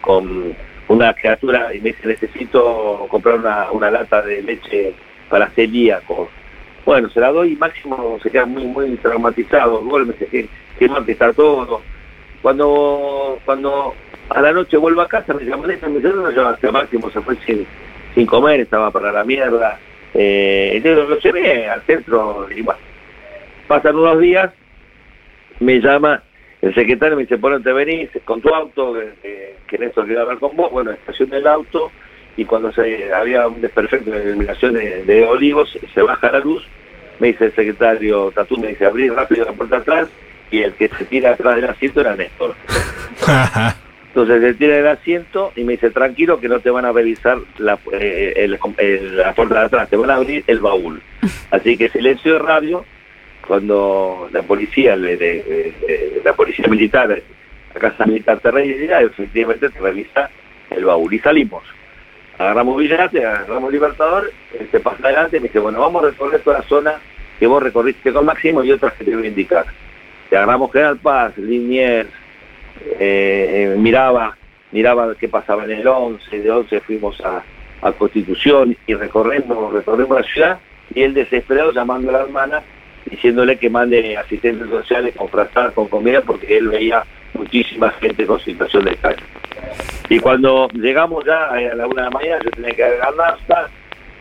con 0.00 0.54
una 0.88 1.12
criatura 1.14 1.74
y 1.74 1.80
me 1.80 1.90
dice, 1.90 2.08
necesito 2.08 3.06
comprar 3.10 3.36
una, 3.36 3.70
una 3.70 3.90
lata 3.90 4.22
de 4.22 4.42
leche 4.42 4.94
para 5.28 5.48
celíacos. 5.50 6.28
Bueno, 6.86 7.10
se 7.10 7.20
la 7.20 7.30
doy 7.30 7.52
y 7.52 7.56
Máximo 7.56 8.18
se 8.22 8.30
queda 8.30 8.46
muy, 8.46 8.64
muy 8.64 8.96
traumatizado. 8.96 9.82
Luego 9.82 10.06
me 10.06 10.12
dice 10.12 10.26
que, 10.26 10.48
que 10.78 10.88
mal 10.88 11.04
que 11.04 11.12
está 11.12 11.32
todo. 11.34 11.82
Cuando, 12.40 13.38
cuando 13.44 13.94
a 14.30 14.42
la 14.42 14.52
noche 14.52 14.76
vuelvo 14.76 15.00
a 15.00 15.08
casa, 15.08 15.34
me 15.34 15.44
llama 15.44 15.66
Néstor, 15.66 15.90
me 15.90 15.96
dice, 15.96 16.08
no, 16.08 16.30
no, 16.30 16.48
hasta 16.48 16.70
Máximo 16.70 17.10
se 17.10 17.20
fue 17.20 17.36
sin, 17.46 18.26
comer, 18.26 18.60
estaba 18.60 18.90
para 18.90 19.12
la 19.12 19.24
mierda. 19.24 19.78
Eh, 20.14 20.72
entonces 20.74 21.08
lo 21.08 21.18
llevé 21.18 21.68
al 21.68 21.82
centro 21.82 22.48
y 22.50 22.62
bueno, 22.62 22.80
pasan 23.66 23.96
unos 23.96 24.18
días, 24.18 24.52
me 25.60 25.80
llama 25.80 26.22
el 26.60 26.74
secretario, 26.74 27.16
me 27.16 27.22
dice, 27.22 27.38
¿por 27.38 27.52
dónde 27.52 27.70
te 27.70 27.74
venís? 27.74 28.10
Con 28.24 28.40
tu 28.40 28.48
auto, 28.48 28.94
que, 28.94 29.12
que, 29.22 29.56
que 29.66 29.78
Néstor 29.78 30.06
quería 30.06 30.22
hablar 30.22 30.38
con 30.38 30.56
vos. 30.56 30.70
Bueno, 30.72 30.90
estación 30.90 31.30
del 31.30 31.46
auto 31.46 31.90
y 32.36 32.44
cuando 32.44 32.72
se 32.72 33.12
había 33.12 33.46
un 33.46 33.60
desperfecto 33.60 34.10
de 34.10 34.24
iluminación 34.30 34.74
de, 34.74 35.04
de 35.04 35.24
olivos, 35.24 35.76
se 35.94 36.02
baja 36.02 36.32
la 36.32 36.40
luz, 36.40 36.66
me 37.18 37.28
dice 37.28 37.46
el 37.46 37.54
secretario 37.54 38.30
Tatú, 38.32 38.58
me 38.58 38.68
dice, 38.68 38.86
abrir 38.86 39.12
rápido 39.12 39.44
la 39.44 39.52
puerta 39.52 39.78
atrás 39.78 40.08
y 40.50 40.62
el 40.62 40.72
que 40.74 40.88
se 40.88 41.04
tira 41.04 41.32
atrás 41.32 41.56
del 41.56 41.66
asiento 41.66 42.00
era 42.00 42.16
Néstor. 42.16 42.54
Entonces 44.08 44.40
se 44.42 44.54
tira 44.54 44.76
del 44.76 44.86
asiento 44.88 45.52
y 45.54 45.64
me 45.64 45.72
dice, 45.72 45.90
tranquilo 45.90 46.40
que 46.40 46.48
no 46.48 46.60
te 46.60 46.70
van 46.70 46.84
a 46.84 46.92
revisar 46.92 47.38
la, 47.58 47.78
eh, 47.92 48.32
el- 48.36 48.58
el- 48.78 49.16
la 49.18 49.34
puerta 49.34 49.60
de 49.60 49.66
atrás, 49.66 49.88
te 49.90 49.96
van 49.96 50.10
a 50.10 50.14
abrir 50.16 50.42
el 50.46 50.60
baúl. 50.60 51.00
Así 51.50 51.76
que 51.76 51.88
silencio 51.90 52.32
de 52.34 52.38
radio, 52.40 52.84
cuando 53.46 54.28
la 54.32 54.42
policía, 54.42 54.96
le- 54.96 55.16
de- 55.16 56.20
la 56.24 56.32
policía 56.32 56.66
militar 56.68 57.20
a 57.74 57.78
Casa 57.78 58.06
Militar 58.06 58.38
Terrey 58.40 58.70
y 58.70 59.04
efectivamente 59.04 59.68
te 59.70 59.78
revisa 59.78 60.30
el 60.70 60.84
baúl 60.84 61.12
y 61.14 61.18
salimos. 61.18 61.62
Agarramos 62.38 62.76
Villate, 62.78 63.24
agarramos 63.24 63.72
Libertador, 63.72 64.30
se 64.70 64.80
pasa 64.80 64.98
adelante 65.04 65.36
y 65.36 65.40
me 65.40 65.48
dice, 65.48 65.58
bueno, 65.58 65.80
vamos 65.80 66.04
a 66.04 66.08
recorrer 66.10 66.40
toda 66.40 66.58
la 66.58 66.64
zona 66.64 66.94
que 67.38 67.46
vos 67.46 67.62
recorriste 67.62 68.12
con 68.12 68.24
Máximo 68.26 68.62
y 68.64 68.72
otras 68.72 68.92
que 68.94 69.04
te 69.04 69.14
voy 69.14 69.24
a 69.24 69.28
indicar. 69.28 69.64
Te 70.30 70.36
agarramos 70.36 70.70
General 70.72 70.98
Paz, 70.98 71.36
Liniers, 71.38 72.08
eh, 72.98 73.72
eh, 73.72 73.74
miraba, 73.78 74.36
miraba 74.72 75.14
qué 75.14 75.28
pasaba 75.28 75.64
en 75.64 75.72
el 75.72 75.86
11, 75.86 76.40
de 76.40 76.50
11 76.50 76.80
fuimos 76.80 77.20
a, 77.20 77.42
Constitución 77.96 78.76
y 78.88 78.94
recorremos, 78.94 79.72
recorremos 79.72 80.20
la 80.20 80.26
ciudad 80.26 80.58
y 80.92 81.02
él 81.02 81.14
desesperado 81.14 81.70
llamando 81.70 82.08
a 82.10 82.12
la 82.12 82.20
hermana 82.22 82.62
diciéndole 83.08 83.56
que 83.56 83.70
mande 83.70 84.16
asistentes 84.16 84.68
sociales 84.68 85.14
con 85.16 85.28
frascar 85.28 85.72
con 85.72 85.86
comida 85.86 86.20
porque 86.22 86.58
él 86.58 86.68
veía 86.68 87.04
muchísima 87.34 87.90
gente 87.92 88.26
con 88.26 88.40
situación 88.40 88.84
de 88.84 88.96
calle. 88.96 89.22
Y 90.08 90.18
cuando 90.18 90.68
llegamos 90.74 91.24
ya 91.24 91.50
a 91.50 91.60
la 91.74 91.86
una 91.86 92.02
de 92.02 92.10
la 92.10 92.10
mañana, 92.10 92.38
yo 92.44 92.50
tenía 92.50 92.74
que 92.74 92.84
agarrar 92.84 93.14
nafta, 93.16 93.68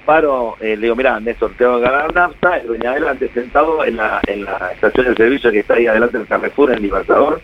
paro, 0.06 0.58
eh, 0.60 0.76
le 0.76 0.84
digo, 0.84 0.96
mira, 0.96 1.20
Néstor, 1.20 1.52
tengo 1.58 1.80
que 1.80 1.88
agarrar 1.88 2.14
nafta, 2.14 2.58
el 2.58 2.68
doña 2.68 2.92
adelante 2.92 3.30
sentado 3.34 3.84
en 3.86 3.98
la, 3.98 4.20
en 4.28 4.46
la 4.46 4.72
estación 4.74 5.08
de 5.08 5.16
servicio 5.16 5.52
que 5.52 5.60
está 5.60 5.76
ahí 5.76 5.88
adelante 5.88 6.18
del 6.18 6.28
Carrefour, 6.28 6.74
en 6.74 6.82
Libertador, 6.82 7.40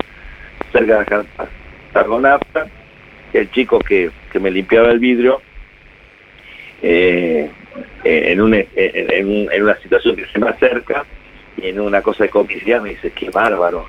cerca 0.73 1.05
de 1.05 1.29
la 1.93 2.69
el 3.33 3.51
chico 3.51 3.79
que, 3.79 4.11
que 4.31 4.39
me 4.39 4.51
limpiaba 4.51 4.91
el 4.91 4.99
vidrio, 4.99 5.41
eh, 6.81 7.49
en, 8.03 8.41
un, 8.41 8.53
en, 8.53 8.67
en, 8.75 9.51
en 9.51 9.63
una 9.63 9.75
situación 9.77 10.15
que 10.15 10.25
se 10.27 10.39
me 10.39 10.49
acerca, 10.49 11.05
y 11.57 11.67
en 11.67 11.79
una 11.79 12.01
cosa 12.01 12.25
de 12.25 12.29
comicidad 12.29 12.81
me 12.81 12.89
dice, 12.89 13.11
qué 13.11 13.29
bárbaro, 13.29 13.87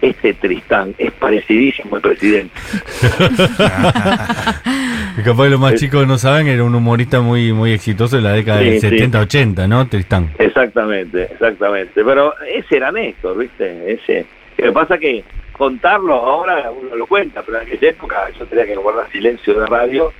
este 0.00 0.34
Tristán 0.34 0.94
es 0.98 1.12
parecidísimo 1.12 1.96
al 1.96 2.02
presidente. 2.02 2.54
Y 5.18 5.22
capaz 5.22 5.44
que 5.44 5.50
los 5.50 5.60
más 5.60 5.74
chicos 5.74 6.06
no 6.06 6.16
saben, 6.18 6.46
era 6.46 6.62
un 6.64 6.74
humorista 6.74 7.20
muy 7.20 7.52
muy 7.52 7.72
exitoso 7.72 8.16
en 8.16 8.24
la 8.24 8.32
década 8.32 8.60
Sí, 8.60 8.70
del 8.70 8.80
sí. 8.80 8.86
70-80, 8.88 9.68
¿no? 9.68 9.86
Tristán. 9.88 10.30
Exactamente, 10.38 11.24
exactamente. 11.24 11.92
Pero 12.04 12.32
ese 12.46 12.76
era 12.76 12.92
Néstor, 12.92 13.36
¿viste? 13.36 13.92
Ese. 13.92 14.24
Lo 14.56 14.66
que 14.66 14.72
pasa 14.72 14.98
que 14.98 15.24
contarlo 15.60 16.14
ahora 16.14 16.70
uno 16.70 16.96
lo 16.96 17.06
cuenta, 17.06 17.42
pero 17.42 17.60
en 17.60 17.66
aquella 17.68 17.90
época 17.90 18.28
yo 18.38 18.46
tenía 18.46 18.64
que 18.66 18.74
guardar 18.76 19.10
silencio 19.12 19.60
de 19.60 19.66
radio, 19.66 20.12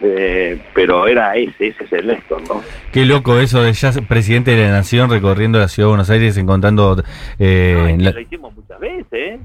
eh, 0.00 0.58
pero 0.72 1.06
era 1.08 1.34
ese, 1.36 1.66
ese 1.68 1.84
es 1.84 1.92
el 1.92 2.06
Néstor, 2.06 2.40
¿no? 2.48 2.62
Qué 2.92 3.04
loco 3.04 3.38
eso 3.38 3.62
de 3.62 3.72
ya 3.72 3.90
presidente 4.08 4.52
de 4.52 4.64
la 4.64 4.70
nación 4.70 5.10
recorriendo 5.10 5.58
la 5.58 5.68
ciudad 5.68 5.88
de 5.88 5.90
Buenos 5.90 6.08
Aires 6.10 6.36
encontrando... 6.38 7.02
Eh, 7.38 7.94
No, 7.98 8.04
la- 8.04 8.12
Lo 8.12 8.20
hicimos 8.20 8.54
muchas 8.54 8.78
veces, 8.80 9.06
¿eh? 9.12 9.38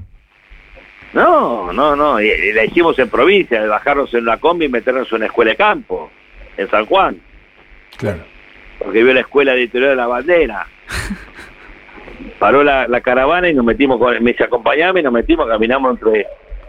No, 1.12 1.72
no, 1.72 1.96
no, 1.96 2.18
la 2.20 2.64
hicimos 2.64 2.98
en 2.98 3.08
provincia, 3.08 3.60
de 3.62 3.68
bajarnos 3.68 4.12
en 4.14 4.22
una 4.22 4.36
combi 4.38 4.66
y 4.66 4.68
meternos 4.68 5.08
en 5.10 5.16
una 5.16 5.26
escuela 5.26 5.50
de 5.52 5.56
campo, 5.56 6.10
en 6.56 6.68
San 6.70 6.86
Juan, 6.86 7.16
Claro. 7.96 8.22
porque 8.78 9.02
vio 9.02 9.12
la 9.14 9.20
escuela 9.20 9.54
editorial 9.54 9.90
de 9.90 9.96
la 9.96 10.06
bandera. 10.06 10.66
Paró 12.38 12.64
la, 12.64 13.00
caravana 13.00 13.48
y 13.48 13.54
nos 13.54 13.64
metimos 13.64 13.98
con, 13.98 14.22
me 14.22 14.32
dice 14.32 14.44
acompañame 14.44 15.02
nos 15.02 15.12
metimos, 15.12 15.46
caminamos 15.46 15.92
entre, 15.92 16.26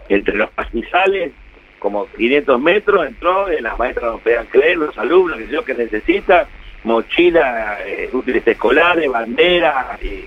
entre 0.08 0.34
los 0.34 0.50
pastizales, 0.50 1.32
como 1.78 2.06
500 2.06 2.60
metros, 2.60 3.06
entró, 3.06 3.52
y 3.52 3.60
las 3.60 3.78
maestras 3.78 4.12
nos 4.12 4.20
pedían 4.20 4.46
creer, 4.46 4.78
los 4.78 4.98
alumnos, 4.98 5.38
que 5.38 5.48
yo 5.48 5.64
que 5.64 5.74
necesita, 5.74 6.46
mochila, 6.84 7.78
eh, 7.86 8.10
útiles 8.12 8.46
escolares, 8.46 9.10
bandera, 9.10 9.98
y 10.02 10.24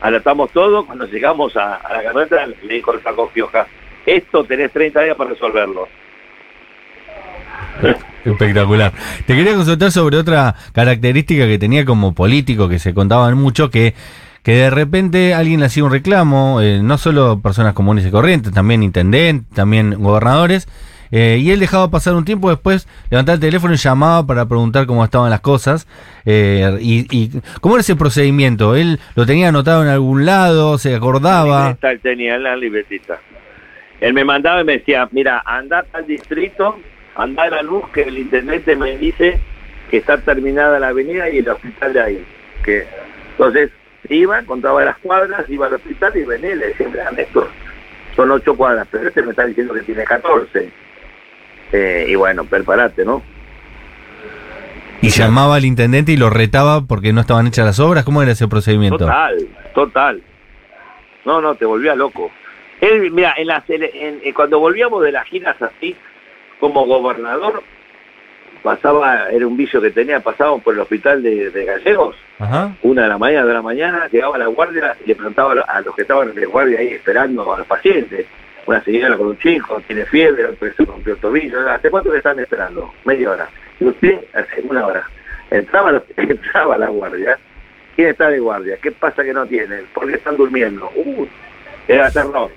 anotamos 0.00 0.50
todo, 0.50 0.86
cuando 0.86 1.06
llegamos 1.06 1.56
a, 1.56 1.80
la 1.90 2.02
camioneta 2.02 2.46
le 2.46 2.74
dijo 2.74 2.92
el 2.92 3.00
Paco 3.00 3.28
Fioja, 3.28 3.66
esto 4.06 4.44
tenés 4.44 4.72
30 4.72 5.02
días 5.02 5.16
para 5.16 5.30
resolverlo. 5.30 5.88
Espectacular. 8.24 8.92
Te 9.26 9.34
quería 9.34 9.54
consultar 9.54 9.90
sobre 9.90 10.18
otra 10.18 10.54
característica 10.72 11.46
que 11.46 11.58
tenía 11.58 11.84
como 11.84 12.14
político, 12.14 12.68
que 12.68 12.78
se 12.78 12.92
contaban 12.92 13.36
mucho, 13.36 13.70
que, 13.70 13.94
que 14.42 14.52
de 14.52 14.70
repente 14.70 15.34
alguien 15.34 15.60
le 15.60 15.66
hacía 15.66 15.84
un 15.84 15.92
reclamo, 15.92 16.60
eh, 16.60 16.80
no 16.82 16.98
solo 16.98 17.40
personas 17.40 17.74
comunes 17.74 18.06
y 18.06 18.10
corrientes, 18.10 18.52
también 18.52 18.82
intendentes, 18.82 19.54
también 19.54 20.02
gobernadores, 20.02 20.66
eh, 21.12 21.38
y 21.40 21.50
él 21.50 21.58
dejaba 21.58 21.90
pasar 21.90 22.14
un 22.14 22.24
tiempo 22.24 22.50
después, 22.50 22.86
levantaba 23.10 23.34
el 23.34 23.40
teléfono 23.40 23.74
y 23.74 23.76
llamaba 23.76 24.26
para 24.26 24.46
preguntar 24.46 24.86
cómo 24.86 25.04
estaban 25.04 25.28
las 25.30 25.40
cosas. 25.40 25.86
eh, 26.24 26.78
y, 26.80 27.06
y 27.10 27.40
¿Cómo 27.60 27.74
era 27.74 27.80
ese 27.80 27.96
procedimiento? 27.96 28.76
¿Él 28.76 29.00
lo 29.16 29.26
tenía 29.26 29.48
anotado 29.48 29.82
en 29.82 29.88
algún 29.88 30.24
lado? 30.24 30.78
¿Se 30.78 30.94
acordaba? 30.94 31.76
Él 31.82 32.00
tenía 32.00 32.36
en 32.36 32.44
la 32.44 32.56
libretita. 32.56 33.18
Él 34.00 34.14
me 34.14 34.24
mandaba 34.24 34.62
y 34.62 34.64
me 34.64 34.78
decía, 34.78 35.08
mira, 35.10 35.42
anda 35.44 35.84
al 35.92 36.06
distrito, 36.06 36.78
anda 37.16 37.42
a 37.42 37.50
la 37.50 37.62
luz, 37.62 37.82
que 37.92 38.02
el 38.02 38.16
intendente 38.16 38.76
me 38.76 38.96
dice 38.96 39.38
que 39.90 39.98
está 39.98 40.18
terminada 40.18 40.78
la 40.78 40.88
avenida 40.88 41.28
y 41.28 41.38
el 41.38 41.48
hospital 41.48 41.92
de 41.92 42.00
ahí. 42.00 42.24
Que, 42.64 42.86
entonces, 43.32 43.70
iba, 44.08 44.42
contaba 44.42 44.84
las 44.84 44.98
cuadras, 44.98 45.48
iba 45.48 45.66
al 45.66 45.74
hospital 45.74 46.16
y 46.16 46.24
venía 46.24 46.52
y 46.52 46.56
le 46.56 46.66
decía, 46.68 46.88
mira, 46.88 47.10
Néstor, 47.12 47.48
son 48.16 48.30
ocho 48.30 48.56
cuadras, 48.56 48.86
pero 48.90 49.08
este 49.08 49.22
me 49.22 49.30
está 49.30 49.46
diciendo 49.46 49.74
que 49.74 49.82
tiene 49.82 50.04
14. 50.04 50.70
Eh, 51.72 52.06
y 52.08 52.14
bueno, 52.16 52.44
prepárate, 52.44 53.04
¿no? 53.04 53.22
Y 55.02 55.08
llamaba 55.08 55.56
al 55.56 55.64
intendente 55.64 56.12
y 56.12 56.16
lo 56.16 56.28
retaba 56.28 56.82
porque 56.82 57.12
no 57.12 57.22
estaban 57.22 57.46
hechas 57.46 57.64
las 57.64 57.80
obras. 57.80 58.04
¿Cómo 58.04 58.22
era 58.22 58.32
ese 58.32 58.48
procedimiento? 58.48 58.98
Total, 58.98 59.48
total. 59.74 60.22
No, 61.24 61.40
no, 61.40 61.54
te 61.54 61.64
volvía 61.64 61.94
loco. 61.94 62.30
Él, 62.82 63.10
mira, 63.10 63.34
en 63.38 63.46
las, 63.46 63.68
en- 63.70 64.20
en- 64.22 64.32
cuando 64.34 64.58
volvíamos 64.58 65.02
de 65.02 65.12
las 65.12 65.24
giras 65.26 65.56
así, 65.62 65.96
como 66.58 66.84
gobernador, 66.86 67.62
pasaba, 68.62 69.30
era 69.30 69.46
un 69.46 69.56
vicio 69.56 69.80
que 69.80 69.90
tenía, 69.90 70.20
pasábamos 70.20 70.62
por 70.62 70.74
el 70.74 70.80
hospital 70.80 71.22
de, 71.22 71.50
de 71.50 71.64
Gallegos, 71.64 72.16
Ajá. 72.38 72.74
una 72.82 73.02
de 73.02 73.08
la 73.08 73.18
mañana, 73.18 73.46
de 73.46 73.52
la 73.54 73.62
mañana, 73.62 74.08
llegaba 74.10 74.38
la 74.38 74.46
guardia 74.46 74.96
y 75.04 75.08
le 75.08 75.14
preguntaba 75.14 75.52
a 75.52 75.54
lo- 75.56 75.68
a 75.68 75.80
los 75.80 75.94
que 75.94 76.02
estaban 76.02 76.34
de 76.34 76.46
guardia 76.46 76.78
ahí 76.80 76.88
esperando 76.88 77.52
a 77.52 77.58
los 77.58 77.66
pacientes. 77.66 78.26
Una 78.66 78.82
señora 78.84 79.16
con 79.16 79.28
un 79.28 79.38
chico, 79.38 79.80
tiene 79.86 80.04
fiebre, 80.06 80.46
rompió 80.78 81.14
el 81.14 81.18
tobillo. 81.20 81.68
¿Hace 81.68 81.90
cuánto 81.90 82.10
que 82.12 82.18
están 82.18 82.38
esperando? 82.38 82.92
Media 83.04 83.30
hora. 83.30 83.48
Y 83.80 83.84
usted, 83.86 84.20
hace 84.34 84.60
una 84.62 84.86
hora. 84.86 85.02
Entraba, 85.50 85.92
la- 85.92 86.02
entraba 86.16 86.76
la 86.78 86.88
guardia. 86.88 87.38
¿Quién 87.96 88.08
está 88.10 88.28
de 88.28 88.38
guardia? 88.38 88.76
¿Qué 88.80 88.92
pasa 88.92 89.24
que 89.24 89.32
no 89.32 89.46
tienen? 89.46 89.86
¿Por 89.92 90.06
qué 90.06 90.14
están 90.14 90.36
durmiendo? 90.36 90.90
Uh, 90.94 91.26
era 91.88 92.10
terror. 92.10 92.50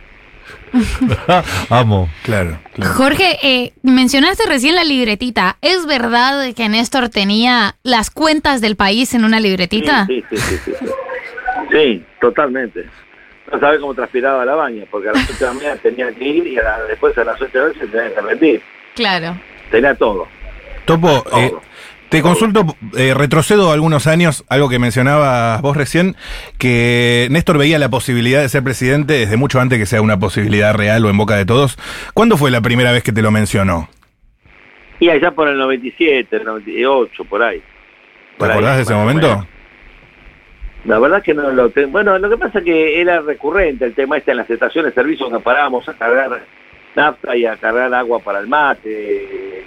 Amo. 1.69 2.09
Claro, 2.23 2.57
claro. 2.73 2.93
Jorge, 2.93 3.37
eh, 3.43 3.73
mencionaste 3.83 4.43
recién 4.47 4.75
la 4.75 4.83
libretita. 4.83 5.57
¿Es 5.61 5.85
verdad 5.85 6.53
que 6.55 6.69
Néstor 6.69 7.09
tenía 7.09 7.75
las 7.83 8.09
cuentas 8.09 8.61
del 8.61 8.75
país 8.75 9.13
en 9.13 9.23
una 9.25 9.39
libretita? 9.39 10.05
Sí, 10.07 10.23
sí, 10.29 10.37
sí, 10.37 10.57
sí, 10.65 10.71
sí. 10.79 10.85
Sí, 11.71 12.05
totalmente. 12.19 12.85
No 13.51 13.59
sabe 13.59 13.79
cómo 13.79 13.93
transpiraba 13.93 14.43
la 14.45 14.55
baña, 14.55 14.83
porque 14.89 15.09
a 15.09 15.13
las 15.13 15.29
8 15.29 15.37
de 15.39 15.45
la 15.45 15.53
mañana 15.53 15.75
tenía 15.77 16.11
que 16.11 16.27
ir 16.27 16.47
y 16.47 16.57
a 16.57 16.63
la- 16.63 16.83
después 16.85 17.15
a 17.17 17.23
las 17.23 17.39
8 17.39 17.51
de 17.53 17.59
la 17.59 17.67
noche 17.67 17.87
tenía 17.87 18.13
que 18.15 18.21
rendir. 18.21 18.61
Claro. 18.95 19.37
Tenía 19.69 19.95
todo. 19.95 20.27
Topo, 20.85 21.21
todo. 21.23 21.39
eh, 21.39 21.53
te 22.13 22.21
consulto, 22.21 22.63
eh, 22.95 23.15
retrocedo 23.15 23.71
algunos 23.71 24.05
años, 24.05 24.45
algo 24.47 24.69
que 24.69 24.77
mencionabas 24.77 25.59
vos 25.63 25.75
recién, 25.75 26.15
que 26.59 27.27
Néstor 27.31 27.57
veía 27.57 27.79
la 27.79 27.89
posibilidad 27.89 28.39
de 28.39 28.49
ser 28.49 28.61
presidente 28.61 29.13
desde 29.13 29.35
mucho 29.35 29.59
antes 29.59 29.79
que 29.79 29.87
sea 29.87 29.99
una 29.99 30.19
posibilidad 30.19 30.75
real 30.75 31.03
o 31.05 31.09
en 31.09 31.17
boca 31.17 31.35
de 31.35 31.47
todos. 31.47 31.75
¿Cuándo 32.13 32.37
fue 32.37 32.51
la 32.51 32.61
primera 32.61 32.91
vez 32.91 33.01
que 33.01 33.13
te 33.13 33.23
lo 33.23 33.31
mencionó? 33.31 33.89
Y 34.99 35.09
allá 35.09 35.31
por 35.31 35.47
el 35.47 35.57
97, 35.57 36.35
el 36.35 36.43
98, 36.43 37.25
por 37.25 37.41
ahí. 37.41 37.57
¿Te 37.57 37.65
Por 38.37 38.47
ahí, 38.47 38.57
acordás 38.57 38.75
de 38.75 38.83
ese 38.83 38.93
momento? 38.93 39.47
La 40.85 40.99
verdad 40.99 41.23
que 41.23 41.33
no 41.33 41.49
lo 41.49 41.71
tengo. 41.71 41.89
Bueno, 41.93 42.19
lo 42.19 42.29
que 42.29 42.37
pasa 42.37 42.59
es 42.59 42.65
que 42.65 43.01
era 43.01 43.21
recurrente 43.21 43.85
el 43.85 43.95
tema 43.95 44.17
este 44.17 44.29
en 44.29 44.37
las 44.37 44.49
estaciones 44.51 44.93
de 44.93 45.01
servicio 45.01 45.25
donde 45.25 45.39
parábamos 45.39 45.89
a 45.89 45.93
cargar 45.93 46.43
nafta 46.95 47.35
y 47.35 47.47
a 47.47 47.57
cargar 47.57 47.91
agua 47.91 48.19
para 48.19 48.37
el 48.37 48.47
mate. 48.47 49.63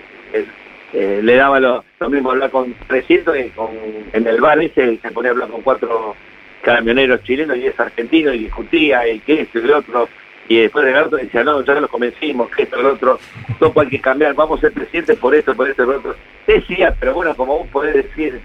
Eh, 0.93 1.21
le 1.23 1.37
daba 1.37 1.61
lo, 1.61 1.85
lo 2.01 2.11
mismo 2.11 2.31
hablar 2.31 2.51
con 2.51 2.75
300 2.87 3.35
que 3.35 3.51
con, 3.51 3.71
en 4.13 4.27
el 4.27 4.41
bar 4.41 4.59
ese 4.61 4.99
se 4.99 5.11
ponía 5.11 5.31
a 5.31 5.35
hablar 5.35 5.49
con 5.49 5.63
cuatro 5.63 6.15
camioneros 6.63 7.23
chilenos 7.23 7.57
y 7.57 7.67
es 7.67 7.79
argentino 7.79 8.33
y 8.33 8.39
discutía 8.41 9.07
y 9.09 9.21
que 9.21 9.49
y 9.53 9.59
el 9.59 9.73
otro. 9.73 10.09
Y 10.49 10.61
después 10.61 10.85
del 10.85 10.97
otro 10.97 11.19
decía, 11.19 11.43
no, 11.43 11.61
ya 11.65 11.75
los 11.75 11.91
convencimos, 11.91 12.49
que 12.51 12.63
esto, 12.63 12.79
el 12.79 12.87
otro, 12.87 13.19
todo 13.59 13.73
hay 13.81 13.89
que 13.89 14.01
cambiar, 14.01 14.33
vamos 14.35 14.59
a 14.59 14.61
ser 14.63 14.73
presidentes 14.73 15.19
por 15.19 15.35
esto, 15.35 15.55
por 15.57 15.69
esto, 15.69 15.85
por 15.85 15.97
otro. 15.97 16.15
Decía, 16.47 16.95
pero 17.01 17.15
bueno, 17.15 17.35
como 17.35 17.59
vos 17.59 17.69
podés 17.69 17.95
decir, 17.95 18.41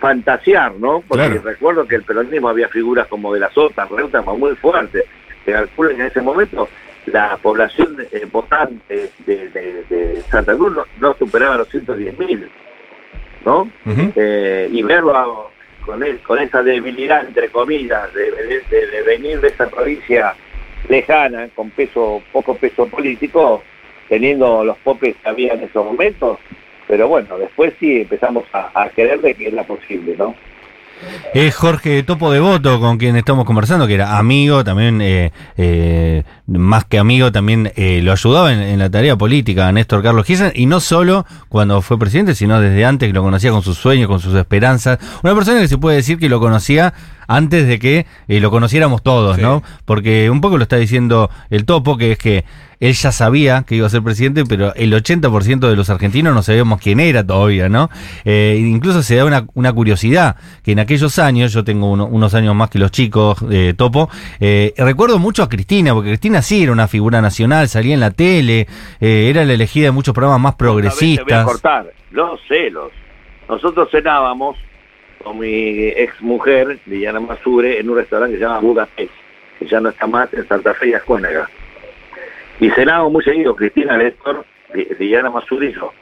fantasear, 0.00 0.74
¿no? 0.74 1.02
Porque 1.06 1.24
Claro. 1.26 1.42
recuerdo 1.42 1.86
que 1.86 1.96
el 1.96 2.02
peronismo 2.02 2.48
había 2.48 2.68
figuras 2.68 3.06
como 3.06 3.32
de 3.32 3.40
las 3.40 3.56
otras, 3.56 3.88
Reutemann, 3.88 4.38
muy 4.38 4.54
fuertes. 4.56 5.04
Se 5.44 5.52
calcula 5.52 5.90
que 5.90 5.94
en 6.00 6.06
ese 6.06 6.20
momento 6.20 6.68
la 7.12 7.36
población 7.38 7.96
eh, 8.12 8.26
votante 8.30 9.10
de, 9.26 9.48
de- 9.48 9.84
de 9.88 10.22
Santa 10.30 10.54
Cruz 10.54 10.72
no, 10.74 10.84
no 11.00 11.14
superaba 11.14 11.56
los 11.56 11.68
110 11.68 12.18
mil, 12.18 12.48
¿no? 13.44 13.62
Ujú. 13.86 14.12
Eh, 14.16 14.68
y 14.72 14.82
verlo 14.82 15.16
a- 15.16 15.50
con, 16.22 16.38
esa 16.38 16.62
debilidad, 16.62 17.26
entre 17.26 17.48
comillas, 17.48 18.12
de, 18.12 18.30
de- 18.30 18.60
de- 18.70 18.86
de 18.88 19.02
venir 19.02 19.40
de 19.40 19.48
esa 19.48 19.68
provincia 19.68 20.34
lejana, 20.88 21.48
con 21.54 21.70
peso, 21.70 22.22
poco 22.32 22.54
peso 22.56 22.86
político, 22.86 23.62
teniendo 24.08 24.64
los 24.64 24.76
popes 24.78 25.16
que 25.16 25.28
había 25.28 25.54
en 25.54 25.62
esos 25.64 25.84
momentos, 25.84 26.38
pero 26.86 27.08
bueno, 27.08 27.38
después 27.38 27.72
sí 27.80 28.02
empezamos 28.02 28.44
a, 28.52 28.70
a 28.82 28.88
creer 28.90 29.20
de 29.20 29.34
que 29.34 29.48
era 29.48 29.64
posible, 29.64 30.14
¿no? 30.18 30.34
Es 31.34 31.54
Jorge 31.54 32.02
Topo 32.02 32.32
Devoto 32.32 32.80
con 32.80 32.98
quien 32.98 33.14
estamos 33.16 33.44
conversando, 33.44 33.86
que 33.86 33.94
era 33.94 34.18
amigo, 34.18 34.64
también 34.64 35.00
eh, 35.00 35.32
eh, 35.56 36.24
más 36.46 36.84
que 36.84 36.98
amigo, 36.98 37.30
también 37.30 37.72
eh, 37.76 38.00
lo 38.02 38.12
ayudaba 38.12 38.52
en, 38.52 38.78
la 38.78 38.90
tarea 38.90 39.16
política 39.16 39.68
a 39.68 39.72
Néstor 39.72 40.02
Carlos 40.02 40.24
Kirchner, 40.24 40.52
y 40.54 40.66
no 40.66 40.80
solo 40.80 41.26
cuando 41.48 41.82
fue 41.82 41.98
presidente, 41.98 42.34
sino 42.34 42.60
desde 42.60 42.84
antes 42.84 43.08
que 43.08 43.12
lo 43.12 43.22
conocía 43.22 43.50
con 43.50 43.62
sus 43.62 43.76
sueños, 43.76 44.08
con 44.08 44.20
sus 44.20 44.34
esperanzas. 44.34 44.98
Una 45.22 45.34
persona 45.34 45.60
que 45.60 45.68
se 45.68 45.78
puede 45.78 45.96
decir 45.96 46.18
que 46.18 46.28
lo 46.28 46.40
conocía 46.40 46.94
antes 47.28 47.68
de 47.68 47.78
que 47.78 48.06
eh, 48.26 48.40
lo 48.40 48.50
conociéramos 48.50 49.02
todos, 49.04 49.36
Sí. 49.36 49.42
¿no? 49.42 49.62
Porque 49.84 50.28
un 50.30 50.40
poco 50.40 50.56
lo 50.56 50.64
está 50.64 50.76
diciendo 50.76 51.30
el 51.50 51.64
Topo, 51.64 51.96
que 51.96 52.12
es 52.12 52.18
que 52.18 52.44
él 52.80 52.92
ya 52.94 53.10
sabía 53.10 53.64
que 53.66 53.74
iba 53.74 53.86
a 53.88 53.90
ser 53.90 54.02
presidente, 54.02 54.44
pero 54.48 54.72
el 54.76 54.92
80% 54.94 55.68
de 55.68 55.74
los 55.76 55.90
argentinos 55.90 56.32
no 56.32 56.42
sabíamos 56.44 56.80
quién 56.80 57.00
era 57.00 57.26
todavía, 57.26 57.68
¿no? 57.68 57.90
Eh, 58.24 58.56
incluso 58.60 59.02
se 59.02 59.16
da 59.16 59.24
una, 59.24 59.46
una 59.54 59.72
curiosidad, 59.72 60.36
que 60.62 60.72
en 60.72 60.78
aquellos 60.78 61.18
años, 61.18 61.52
yo 61.52 61.64
tengo 61.64 61.90
uno- 61.90 62.06
unos 62.06 62.34
años 62.34 62.54
más 62.54 62.70
que 62.70 62.78
los 62.78 62.92
chicos, 62.92 63.38
eh, 63.50 63.74
Topo, 63.76 64.08
eh, 64.38 64.74
recuerdo 64.78 65.18
mucho 65.18 65.42
a 65.42 65.48
Cristina, 65.48 65.92
porque 65.92 66.10
Cristina 66.10 66.40
sí 66.40 66.62
era 66.62 66.70
una 66.72 66.86
figura 66.86 67.20
nacional, 67.20 67.68
salía 67.68 67.94
en 67.94 68.00
la 68.00 68.12
tele, 68.12 68.68
eh, 69.00 69.26
era 69.28 69.44
la 69.44 69.54
elegida 69.54 69.86
de 69.86 69.90
muchos 69.90 70.14
programas 70.14 70.40
más 70.40 70.56
Te 70.56 70.64
voy 70.64 70.70
a 70.70 70.74
progresistas. 70.74 71.44
cortar. 71.44 71.92
Los 72.12 72.38
celos. 72.48 72.92
Nosotros 73.48 73.88
cenábamos 73.90 74.56
con 75.22 75.38
mi 75.38 75.88
ex 75.88 76.20
mujer, 76.20 76.78
Liliana 76.86 77.20
Masure, 77.20 77.78
en 77.80 77.90
un 77.90 77.96
restaurante 77.96 78.34
que 78.34 78.38
se 78.38 78.44
llama 78.46 78.60
Budapest, 78.60 79.10
que 79.58 79.66
ya 79.66 79.80
no 79.80 79.88
está 79.90 80.06
más 80.06 80.32
en 80.32 80.46
Santa 80.48 80.74
Fe 80.74 80.88
y 80.88 80.94
Ascuénaga. 80.94 81.48
Y 82.60 82.70
cenábamos 82.70 83.12
muy 83.12 83.24
seguido, 83.24 83.54
Cristina 83.54 83.96
Néstor, 83.96 84.44
Li- 84.74 84.88
Liliana 84.98 85.30
Masure 85.30 85.66
y 85.66 85.72
yo. 85.74 85.92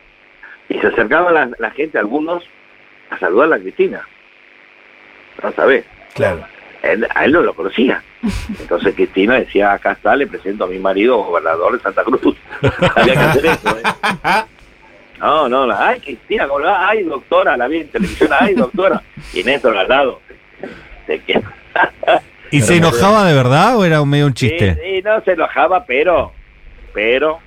Y 0.69 0.79
se 0.79 0.87
acercaba 0.87 1.31
la, 1.33 1.51
la 1.59 1.71
gente, 1.71 1.99
algunos, 1.99 2.45
a 3.11 3.19
saludar 3.19 3.47
a 3.47 3.51
la 3.57 3.59
Cristina. 3.59 4.07
No 5.43 5.53
sabés. 5.53 5.85
Claro. 6.15 6.45
Él- 6.83 7.07
a 7.15 7.25
él 7.25 7.33
no 7.33 7.43
lo 7.43 7.55
conocía. 7.55 8.03
Entonces 8.61 8.95
Cristina 8.95 9.35
decía, 9.37 9.73
acá 9.73 9.93
está, 9.93 10.17
le 10.17 10.27
presento 10.27 10.65
a 10.65 10.69
mi 10.69 10.79
marido, 10.79 11.19
gobernador 11.19 11.75
de 11.77 11.81
Santa 11.83 12.03
Cruz. 12.05 12.37
Había 12.97 13.13
que 13.15 13.19
hacer 13.21 13.47
eso, 13.47 13.77
¿eh? 13.79 13.83
No, 15.21 15.49
no, 15.49 15.67
la- 15.67 15.89
ay, 15.89 16.01
Cristina, 16.01 16.47
¿cómo 16.47 16.61
le 16.61 16.67
va? 16.67 16.89
ay, 16.89 17.03
doctora, 17.05 17.57
la 17.57 17.69
vi 17.69 17.79
en 17.79 17.89
televisión, 17.89 18.31
ay, 18.39 18.55
doctora. 18.55 19.03
Y 19.33 19.43
Néstor 19.43 19.77
al 19.77 19.89
lado. 19.89 20.21
¿De 21.07 21.21
qué? 21.21 21.41
¿Y 22.51 22.61
se 22.63 22.77
enojaba 22.77 23.25
de 23.27 23.35
verdad 23.35 23.77
o 23.77 23.85
era 23.85 24.01
un 24.01 24.09
medio 24.09 24.27
un 24.27 24.35
chiste? 24.35 24.75
Sí, 24.75 24.81
sí, 24.83 25.03
no 25.03 25.21
se 25.25 25.33
enojaba, 25.33 25.85
pero, 25.85 26.33
pero, 26.95 27.39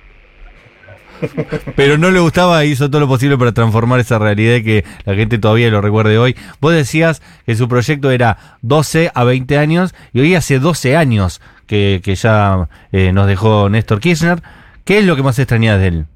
Pero 1.76 1.98
no 1.98 2.10
le 2.10 2.18
gustaba 2.20 2.62
e 2.62 2.68
hizo 2.68 2.88
todo 2.88 3.00
lo 3.00 3.08
posible 3.08 3.36
para 3.36 3.52
transformar 3.52 4.00
esa 4.00 4.18
realidad 4.18 4.56
y 4.56 4.64
que 4.64 4.84
la 5.04 5.14
gente 5.14 5.38
todavía 5.38 5.68
lo 5.70 5.80
recuerde 5.80 6.16
hoy. 6.18 6.34
Vos 6.60 6.72
decías 6.72 7.22
que 7.44 7.54
su 7.54 7.68
proyecto 7.68 8.10
era 8.10 8.56
12 8.62 9.10
a 9.14 9.24
20 9.24 9.58
años 9.58 9.94
y 10.12 10.20
hoy 10.20 10.34
hace 10.34 10.58
12 10.58 10.96
años 10.96 11.40
que, 11.66 12.00
que 12.02 12.14
ya 12.14 12.68
eh, 12.92 13.12
nos 13.12 13.26
dejó 13.26 13.68
Néstor 13.68 14.00
Kirchner. 14.00 14.40
¿Qué 14.84 14.98
es 14.98 15.04
lo 15.04 15.14
que 15.14 15.22
más 15.22 15.38
extrañás 15.38 15.78
de 15.78 15.86
él? 15.88 16.06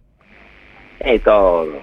Eh, 1.05 1.19
todo. 1.21 1.83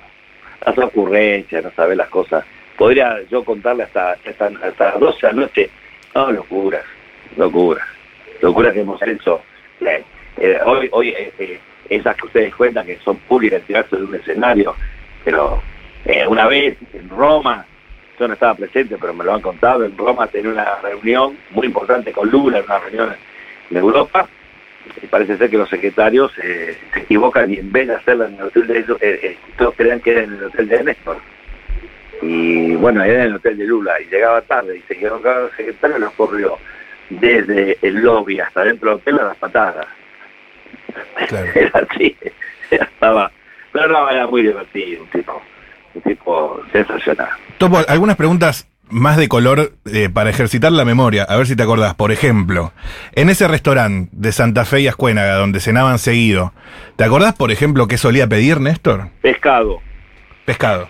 Las 0.65 0.77
ocurrencias, 0.77 1.63
no 1.63 1.71
saber 1.71 1.97
las 1.97 2.09
cosas. 2.09 2.45
Podría 2.77 3.21
yo 3.29 3.43
contarle 3.43 3.83
hasta, 3.83 4.13
hasta, 4.13 4.51
hasta 4.63 4.85
las 4.91 4.99
12 4.99 5.27
de 5.27 5.33
la 5.33 5.41
noche. 5.41 5.69
No, 6.15 6.31
locuras, 6.31 6.83
locuras. 7.37 7.85
Locuras 8.41 8.73
que 8.73 8.81
hemos 8.81 9.01
hecho. 9.01 9.41
Eh, 9.81 10.03
eh, 10.37 10.59
hoy, 10.65 10.89
hoy 10.91 11.09
eh, 11.09 11.59
esas 11.89 12.15
que 12.15 12.25
ustedes 12.25 12.55
cuentan 12.55 12.85
que 12.85 12.97
son 12.97 13.17
públicas, 13.17 13.61
tirarse 13.65 13.95
de 13.95 14.03
un 14.03 14.15
escenario. 14.15 14.75
Pero 15.23 15.61
una 16.27 16.47
vez 16.47 16.77
en 16.93 17.09
Roma, 17.09 17.65
yo 18.19 18.27
no 18.27 18.33
estaba 18.33 18.55
presente, 18.55 18.97
pero 18.99 19.13
me 19.13 19.23
lo 19.23 19.33
han 19.33 19.41
contado, 19.41 19.83
en 19.85 19.97
Roma 19.97 20.27
tenía 20.27 20.51
una 20.51 20.75
reunión 20.81 21.37
muy 21.51 21.67
importante 21.67 22.11
con 22.11 22.29
Lula, 22.29 22.61
una 22.65 22.79
reunión 22.79 23.15
en 23.69 23.77
Europa, 23.77 24.27
parece 25.09 25.37
ser 25.37 25.49
que 25.49 25.57
los 25.57 25.69
secretarios 25.69 26.31
eh, 26.41 26.77
se 26.93 26.99
equivocan 27.01 27.51
y 27.51 27.57
en 27.57 27.71
vez 27.71 27.87
de 27.87 27.95
hacerla 27.95 28.27
en 28.27 28.35
el 28.35 28.43
hotel 28.43 28.67
de 28.67 28.79
ellos, 28.79 28.97
eh, 29.01 29.19
eh, 29.23 29.37
todos 29.57 29.75
creían 29.75 29.99
que 29.99 30.11
era 30.11 30.23
en 30.23 30.33
el 30.33 30.43
hotel 30.45 30.67
de 30.67 30.83
Néstor. 30.83 31.17
Y 32.21 32.75
bueno, 32.75 33.03
era 33.03 33.23
en 33.23 33.29
el 33.29 33.35
hotel 33.35 33.57
de 33.57 33.65
Lula 33.65 33.99
y 33.99 34.05
llegaba 34.05 34.41
tarde 34.41 34.77
y 34.77 34.81
se 34.81 34.97
quedó 34.97 35.21
cada 35.21 35.49
secretario 35.55 35.97
y 35.97 36.01
nos 36.01 36.13
corrió 36.13 36.57
desde 37.09 37.77
el 37.81 37.95
lobby 37.95 38.39
hasta 38.39 38.63
dentro 38.63 38.91
del 38.91 38.99
hotel 38.99 39.19
a 39.19 39.23
las 39.25 39.37
patadas. 39.37 39.87
Claro. 41.27 41.47
Era 41.55 41.85
así, 41.89 42.15
estaba, 42.69 43.31
pero 43.71 43.87
no, 43.87 44.09
era 44.09 44.27
muy 44.27 44.43
divertido, 44.43 45.03
un 45.03 45.09
tipo, 45.09 45.41
un 45.93 46.01
tipo 46.01 46.61
sensacional. 46.71 47.29
Topo, 47.57 47.79
algunas 47.87 48.15
preguntas 48.15 48.70
más 48.91 49.17
de 49.17 49.27
color 49.27 49.73
eh, 49.85 50.09
para 50.13 50.29
ejercitar 50.29 50.71
la 50.71 50.85
memoria, 50.85 51.23
a 51.23 51.37
ver 51.37 51.47
si 51.47 51.55
te 51.55 51.63
acordás. 51.63 51.95
Por 51.95 52.11
ejemplo, 52.11 52.71
en 53.13 53.29
ese 53.29 53.47
restaurante 53.47 54.09
de 54.13 54.31
Santa 54.31 54.65
Fe 54.65 54.81
y 54.81 54.87
Ascuénaga, 54.87 55.35
donde 55.35 55.59
cenaban 55.59 55.99
seguido, 55.99 56.53
¿te 56.95 57.03
acordás, 57.03 57.33
por 57.33 57.51
ejemplo, 57.51 57.87
qué 57.87 57.97
solía 57.97 58.27
pedir 58.27 58.59
Néstor? 58.59 59.09
Pescado. 59.21 59.81
Pescado. 60.45 60.89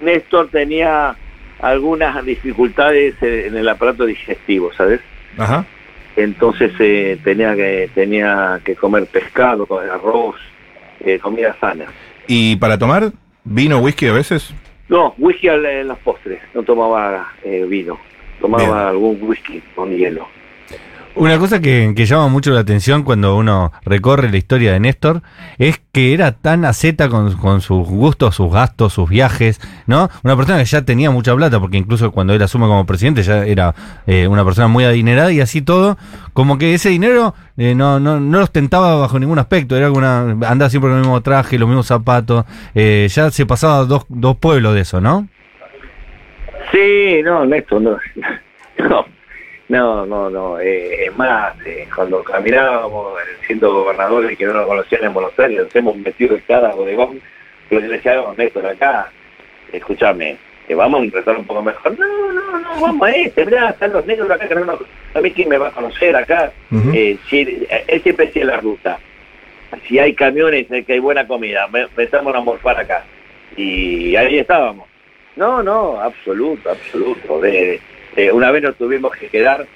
Néstor 0.00 0.48
tenía 0.50 1.16
algunas 1.60 2.24
dificultades 2.24 3.14
eh, 3.22 3.46
en 3.46 3.56
el 3.56 3.68
aparato 3.68 4.06
digestivo, 4.06 4.72
¿sabes? 4.76 5.00
Ajá. 5.36 5.64
entonces 6.16 6.72
eh, 6.80 7.16
tenía 7.22 7.54
que 7.54 7.90
tenía 7.94 8.60
que 8.64 8.74
comer 8.74 9.06
pescado, 9.06 9.68
arroz, 9.92 10.36
eh, 11.00 11.18
comida 11.18 11.56
sana. 11.60 11.86
¿Y 12.26 12.56
para 12.56 12.78
tomar 12.78 13.12
vino, 13.44 13.78
whisky 13.78 14.06
a 14.06 14.12
veces? 14.12 14.52
No, 14.88 15.14
whisky 15.18 15.48
en 15.48 15.88
los 15.88 15.98
postres, 15.98 16.40
no 16.54 16.62
tomaba 16.62 17.32
eh, 17.44 17.64
vino, 17.68 17.98
tomaba 18.40 18.64
Bien. 18.64 18.74
algún 18.74 19.18
whisky 19.22 19.60
con 19.74 19.90
hielo. 19.94 20.26
Una 21.14 21.36
cosa 21.38 21.60
que, 21.60 21.92
llama 21.96 22.28
mucho 22.28 22.52
la 22.52 22.60
atención 22.60 23.02
cuando 23.02 23.36
uno 23.36 23.72
recorre 23.84 24.30
la 24.30 24.36
historia 24.36 24.72
de 24.72 24.80
Néstor 24.80 25.22
es 25.58 25.80
que 25.90 26.14
era 26.14 26.32
tan 26.32 26.64
aceta 26.64 27.08
con, 27.08 27.36
con 27.36 27.60
sus 27.60 27.88
gustos, 27.88 28.36
sus 28.36 28.52
gastos, 28.52 28.92
sus 28.92 29.08
viajes, 29.08 29.60
¿no? 29.86 30.10
Una 30.22 30.36
persona 30.36 30.58
que 30.58 30.64
ya 30.64 30.82
tenía 30.82 31.10
mucha 31.10 31.34
plata, 31.34 31.58
porque 31.58 31.76
incluso 31.76 32.12
cuando 32.12 32.34
él 32.34 32.42
asume 32.42 32.66
como 32.66 32.86
presidente 32.86 33.22
ya 33.22 33.44
era 33.44 33.74
eh, 34.06 34.28
una 34.28 34.44
persona 34.44 34.68
muy 34.68 34.84
adinerada 34.84 35.32
y 35.32 35.40
así 35.40 35.60
todo, 35.60 35.98
como 36.34 36.56
que 36.56 36.74
ese 36.74 36.90
dinero 36.90 37.34
eh, 37.56 37.74
no, 37.74 37.98
no, 37.98 38.20
no 38.20 38.38
lo 38.38 38.44
ostentaba 38.44 38.94
bajo 38.94 39.18
ningún 39.18 39.40
aspecto, 39.40 39.76
era 39.76 39.90
una, 39.90 40.20
andaba 40.20 40.70
siempre 40.70 40.90
con 40.90 40.98
el 40.98 41.04
mismo 41.04 41.20
traje, 41.20 41.58
los 41.58 41.68
mismos 41.68 41.86
zapatos, 41.86 42.44
eh, 42.76 43.08
ya 43.10 43.30
se 43.32 43.44
pasaba 43.44 43.84
dos, 43.84 44.06
dos 44.08 44.36
pueblos 44.36 44.74
de 44.74 44.82
eso, 44.82 45.00
¿no? 45.00 45.26
Sí, 46.70 47.22
no, 47.24 47.44
Néstor, 47.44 47.82
no, 47.82 47.96
no, 48.78 49.04
no, 49.68 50.06
no, 50.06 50.30
no, 50.30 50.58
eh, 50.60 51.04
es 51.06 51.16
más, 51.16 51.54
eh, 51.66 51.86
cuando 51.94 52.22
caminábamos 52.24 53.18
eh, 53.20 53.36
siendo 53.46 53.72
gobernadores 53.72 54.36
que 54.38 54.46
no 54.46 54.54
nos 54.54 54.66
conocían 54.66 55.04
en 55.04 55.12
Buenos 55.14 55.38
Aires, 55.38 55.60
nos 55.64 55.76
hemos 55.76 55.96
metido 55.96 56.34
en 56.36 56.42
cada 56.48 56.72
bodegón, 56.74 57.20
pero 57.68 57.82
yo 57.82 57.86
le 57.88 57.96
decía, 57.96 58.14
"No, 58.16 58.34
Néstor, 58.34 58.64
acá, 58.66 59.10
escúchame, 59.72 60.36
eh, 60.68 60.74
vamos 60.74 61.00
a 61.00 61.04
restaurante 61.04 61.40
un 61.40 61.46
poco 61.46 61.62
mejor. 61.62 61.98
No, 61.98 62.32
no, 62.32 62.58
no, 62.58 62.80
vamos 62.80 63.08
a 63.08 63.12
este, 63.12 63.44
mirá, 63.44 63.70
están 63.70 63.92
los 63.92 64.06
negros 64.06 64.30
acá, 64.30 64.48
que 64.48 64.54
no 64.54 64.64
nos- 64.64 64.80
a 65.14 65.20
mí 65.20 65.30
quién 65.32 65.48
me 65.48 65.58
va 65.58 65.68
a 65.68 65.72
conocer 65.72 66.16
acá. 66.16 66.50
Ujú. 66.70 66.90
Eh, 66.94 67.18
si, 67.28 67.40
eh, 67.70 67.84
él 67.88 68.02
siempre 68.02 68.26
decía 68.26 68.44
la 68.46 68.56
ruta. 68.58 68.98
Si 69.86 69.98
hay 69.98 70.14
camiones, 70.14 70.66
que 70.86 70.92
hay 70.94 70.98
buena 70.98 71.26
comida, 71.26 71.68
pensamos 71.94 72.34
en 72.34 72.44
morfar 72.44 72.78
acá. 72.80 73.04
Y 73.56 74.16
ahí 74.16 74.38
estábamos. 74.38 74.86
No, 75.36 75.62
no, 75.62 76.00
absoluto, 76.00 76.70
absoluto. 76.70 77.40
De, 77.40 77.50
de- 77.50 77.80
una 78.32 78.50
vez 78.50 78.62
nos 78.62 78.76
tuvimos 78.76 79.12
que 79.16 79.28
quedar 79.28 79.66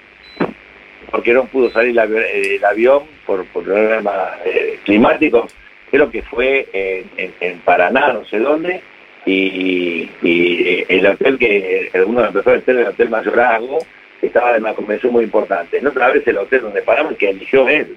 porque 1.11 1.33
no 1.35 1.45
pudo 1.47 1.71
salir 1.71 1.99
el, 1.99 2.15
el 2.17 2.65
avión 2.65 3.03
por, 3.27 3.45
por 3.47 3.65
problemas 3.65 4.15
eh, 4.45 4.79
climáticos. 4.85 5.55
Creo 5.91 6.11
que 6.11 6.23
fue 6.23 6.69
en, 6.73 7.11
en- 7.19 7.35
en 7.41 7.59
Paraná, 7.61 8.13
no 8.15 8.25
sé 8.25 8.39
dónde. 8.39 8.81
Y, 9.27 10.09
y 10.23 10.85
el 10.89 11.07
hotel 11.07 11.39
que, 11.39 11.91
uno 12.07 12.25
empezó 12.25 12.51
a 12.51 12.55
hotel, 12.55 12.79
el 12.79 12.87
Hotel 12.89 13.09
Mayorazgo, 13.11 13.79
estaba 14.21 14.57
en 14.57 14.63
una 14.65 14.73
convención 14.75 15.13
muy 15.13 15.25
importante. 15.25 15.81
No 15.81 15.91
otra 15.91 16.11
vez 16.11 16.27
el 16.27 16.39
hotel 16.39 16.63
donde 16.63 16.83
paramos 16.83 17.17
que 17.17 17.31
eligió 17.31 17.69
él, 17.69 17.97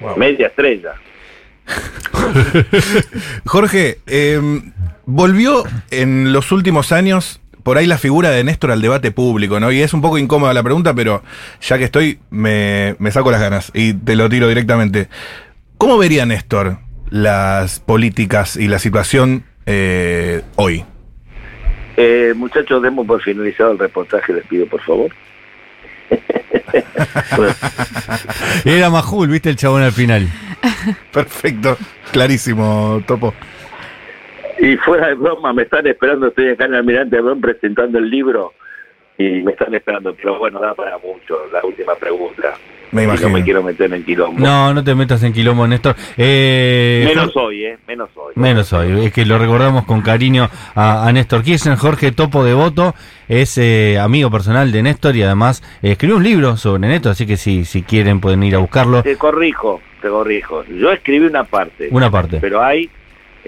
Wow. 0.00 0.16
media 0.16 0.46
estrella. 0.46 0.92
Jorge, 3.44 3.98
eh, 4.06 4.40
volvió 5.06 5.64
en 5.90 6.32
los 6.32 6.52
últimos 6.52 6.92
años 6.92 7.40
por 7.68 7.76
ahí 7.76 7.84
la 7.84 7.98
figura 7.98 8.30
de 8.30 8.42
Néstor 8.44 8.70
al 8.70 8.80
debate 8.80 9.10
público, 9.10 9.60
¿no? 9.60 9.70
Y 9.70 9.82
es 9.82 9.92
un 9.92 10.00
poco 10.00 10.16
incómoda 10.16 10.54
la 10.54 10.62
pregunta, 10.62 10.94
pero 10.94 11.22
ya 11.60 11.76
que 11.76 11.84
estoy, 11.84 12.18
me, 12.30 12.96
me 12.98 13.10
saco 13.10 13.30
las 13.30 13.42
ganas 13.42 13.70
y 13.74 13.92
te 13.92 14.16
lo 14.16 14.30
tiro 14.30 14.48
directamente. 14.48 15.08
¿Cómo 15.76 15.98
vería 15.98 16.24
Néstor 16.24 16.78
las 17.10 17.78
políticas 17.78 18.56
y 18.56 18.68
la 18.68 18.78
situación 18.78 19.44
eh, 19.66 20.40
hoy? 20.56 20.82
Eh, 21.98 22.32
muchachos, 22.34 22.82
demos 22.82 23.06
por 23.06 23.20
finalizado 23.20 23.72
el 23.72 23.78
reportaje, 23.78 24.32
les 24.32 24.46
pido 24.46 24.66
por 24.66 24.80
favor. 24.80 25.10
Era 28.64 28.88
Majul, 28.88 29.28
viste 29.28 29.50
el 29.50 29.56
chabón 29.56 29.82
al 29.82 29.92
final. 29.92 30.26
Perfecto, 31.12 31.76
clarísimo, 32.12 33.02
Topo. 33.06 33.34
Y 34.58 34.76
fuera 34.78 35.08
de 35.08 35.14
broma, 35.14 35.52
me 35.52 35.62
están 35.62 35.86
esperando, 35.86 36.28
estoy 36.28 36.50
acá 36.50 36.64
en 36.66 36.72
el 36.74 36.78
Almirante 36.80 37.18
Ron 37.20 37.40
presentando 37.40 37.98
el 37.98 38.10
libro 38.10 38.52
y 39.16 39.42
me 39.42 39.52
están 39.52 39.74
esperando, 39.74 40.14
pero 40.14 40.38
bueno, 40.38 40.60
da 40.60 40.74
para 40.74 40.96
mucho 40.98 41.36
la 41.52 41.64
última 41.64 41.94
pregunta. 41.96 42.54
Me 42.90 43.04
imagino. 43.04 43.28
No 43.28 43.34
me 43.34 43.44
quiero 43.44 43.62
meter 43.62 43.92
en 43.92 44.02
quilombo. 44.02 44.40
No, 44.40 44.72
no 44.72 44.82
te 44.82 44.94
metas 44.94 45.22
en 45.22 45.34
quilombo, 45.34 45.66
Néstor. 45.68 45.94
Eh, 46.16 47.04
Menos 47.06 47.36
hoy, 47.36 47.64
¿eh? 47.66 47.78
Menos 47.86 48.08
hoy. 48.14 48.32
Menos 48.36 48.72
hoy, 48.72 49.04
es 49.04 49.12
que 49.12 49.26
lo 49.26 49.36
recordamos 49.38 49.84
con 49.84 50.00
cariño 50.00 50.48
a, 50.74 51.06
a 51.06 51.12
Néstor 51.12 51.42
Kirchner. 51.42 51.76
Jorge 51.76 52.12
Topo 52.12 52.44
Devoto 52.44 52.94
es 53.28 53.58
eh, 53.58 53.98
amigo 54.00 54.30
personal 54.30 54.72
de 54.72 54.82
Néstor 54.82 55.16
y 55.16 55.22
además 55.22 55.62
eh, 55.82 55.92
escribió 55.92 56.16
un 56.16 56.24
libro 56.24 56.56
sobre 56.56 56.88
Néstor, 56.88 57.12
así 57.12 57.26
que 57.26 57.36
si, 57.36 57.66
si 57.66 57.82
quieren 57.82 58.20
pueden 58.20 58.42
ir 58.42 58.54
a 58.54 58.58
buscarlo. 58.58 59.02
Te 59.02 59.16
corrijo, 59.16 59.82
te 60.00 60.08
corrijo. 60.08 60.64
Yo 60.64 60.90
escribí 60.90 61.26
una 61.26 61.44
parte, 61.44 61.88
Una 61.90 62.10
parte. 62.10 62.38
pero 62.40 62.62
hay 62.62 62.88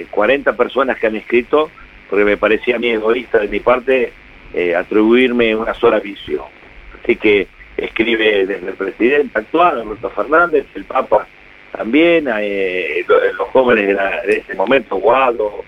eh, 0.01 0.07
40 0.11 0.57
personas 0.57 0.99
que 0.99 1.07
han 1.07 1.17
escrito 1.17 1.71
porque 2.09 2.25
me 2.25 2.37
parecía 2.37 2.77
a 2.77 2.79
mí 2.79 2.89
egoísta 2.91 3.39
de 3.39 3.49
mi 3.49 3.61
parte 3.61 4.13
eh, 4.55 4.75
atribuirme 4.75 5.55
una 5.55 5.75
sola 5.75 6.01
visión. 6.01 6.45
Así 7.03 7.17
que 7.17 7.47
escribe 7.77 8.47
desde 8.47 8.67
el 8.69 8.75
presidente 8.75 9.39
actual, 9.39 9.81
Alberto 9.81 10.11
Fernández, 10.11 10.67
el 10.75 10.85
Papa 10.85 11.27
también, 11.77 12.27
eh, 12.41 13.05
lo- 13.09 13.25
los 13.33 13.49
jóvenes 13.49 13.87
de, 13.87 13.95
la- 13.95 14.23
de 14.23 14.39
ese 14.39 14.55
momento, 14.55 14.97
Guado, 14.97 15.65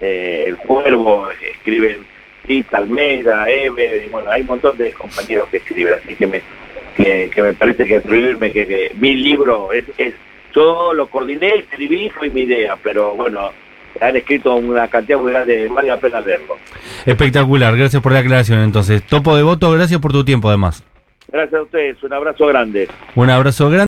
eh, 0.00 0.44
el 0.46 0.56
Cuervo, 0.58 1.28
escriben 1.30 2.04
Tita, 2.46 2.76
Almeida, 2.76 3.48
Ever, 3.50 4.04
y 4.04 4.08
bueno, 4.10 4.30
hay 4.30 4.42
un 4.42 4.48
montón 4.48 4.76
de 4.76 4.92
compañeros 4.92 5.48
que 5.48 5.56
escriben, 5.56 5.94
así 5.94 6.14
que 6.14 6.26
me, 6.26 6.42
que, 6.94 7.30
que 7.34 7.42
me 7.42 7.54
parece 7.54 7.86
que 7.86 7.96
atribuirme 7.96 8.52
que, 8.52 8.66
que 8.66 8.92
mi 9.00 9.14
libro 9.14 9.72
es, 9.72 9.84
es, 9.96 10.14
yo 10.54 10.92
lo 10.94 11.06
coordiné, 11.08 11.54
escribí, 11.56 12.10
fue 12.10 12.28
mi 12.30 12.42
idea, 12.42 12.76
pero 12.82 13.14
bueno, 13.14 13.50
han 14.00 14.16
escrito 14.16 14.54
una 14.56 14.88
cantidad 14.88 15.18
muy 15.18 15.32
grande, 15.32 15.68
vale 15.68 15.88
la 15.88 15.98
pena 15.98 16.20
leerlo. 16.20 16.56
Espectacular, 17.04 17.76
gracias 17.76 18.02
por 18.02 18.12
la 18.12 18.20
aclaración 18.20 18.60
entonces. 18.60 19.02
Topo 19.02 19.36
Devoto, 19.36 19.70
gracias 19.72 20.00
por 20.00 20.12
tu 20.12 20.24
tiempo 20.24 20.48
además. 20.48 20.84
Gracias 21.28 21.60
a 21.60 21.62
ustedes, 21.62 22.02
un 22.02 22.12
abrazo 22.12 22.46
grande. 22.46 22.88
Un 23.14 23.30
abrazo 23.30 23.68
grande. 23.68 23.84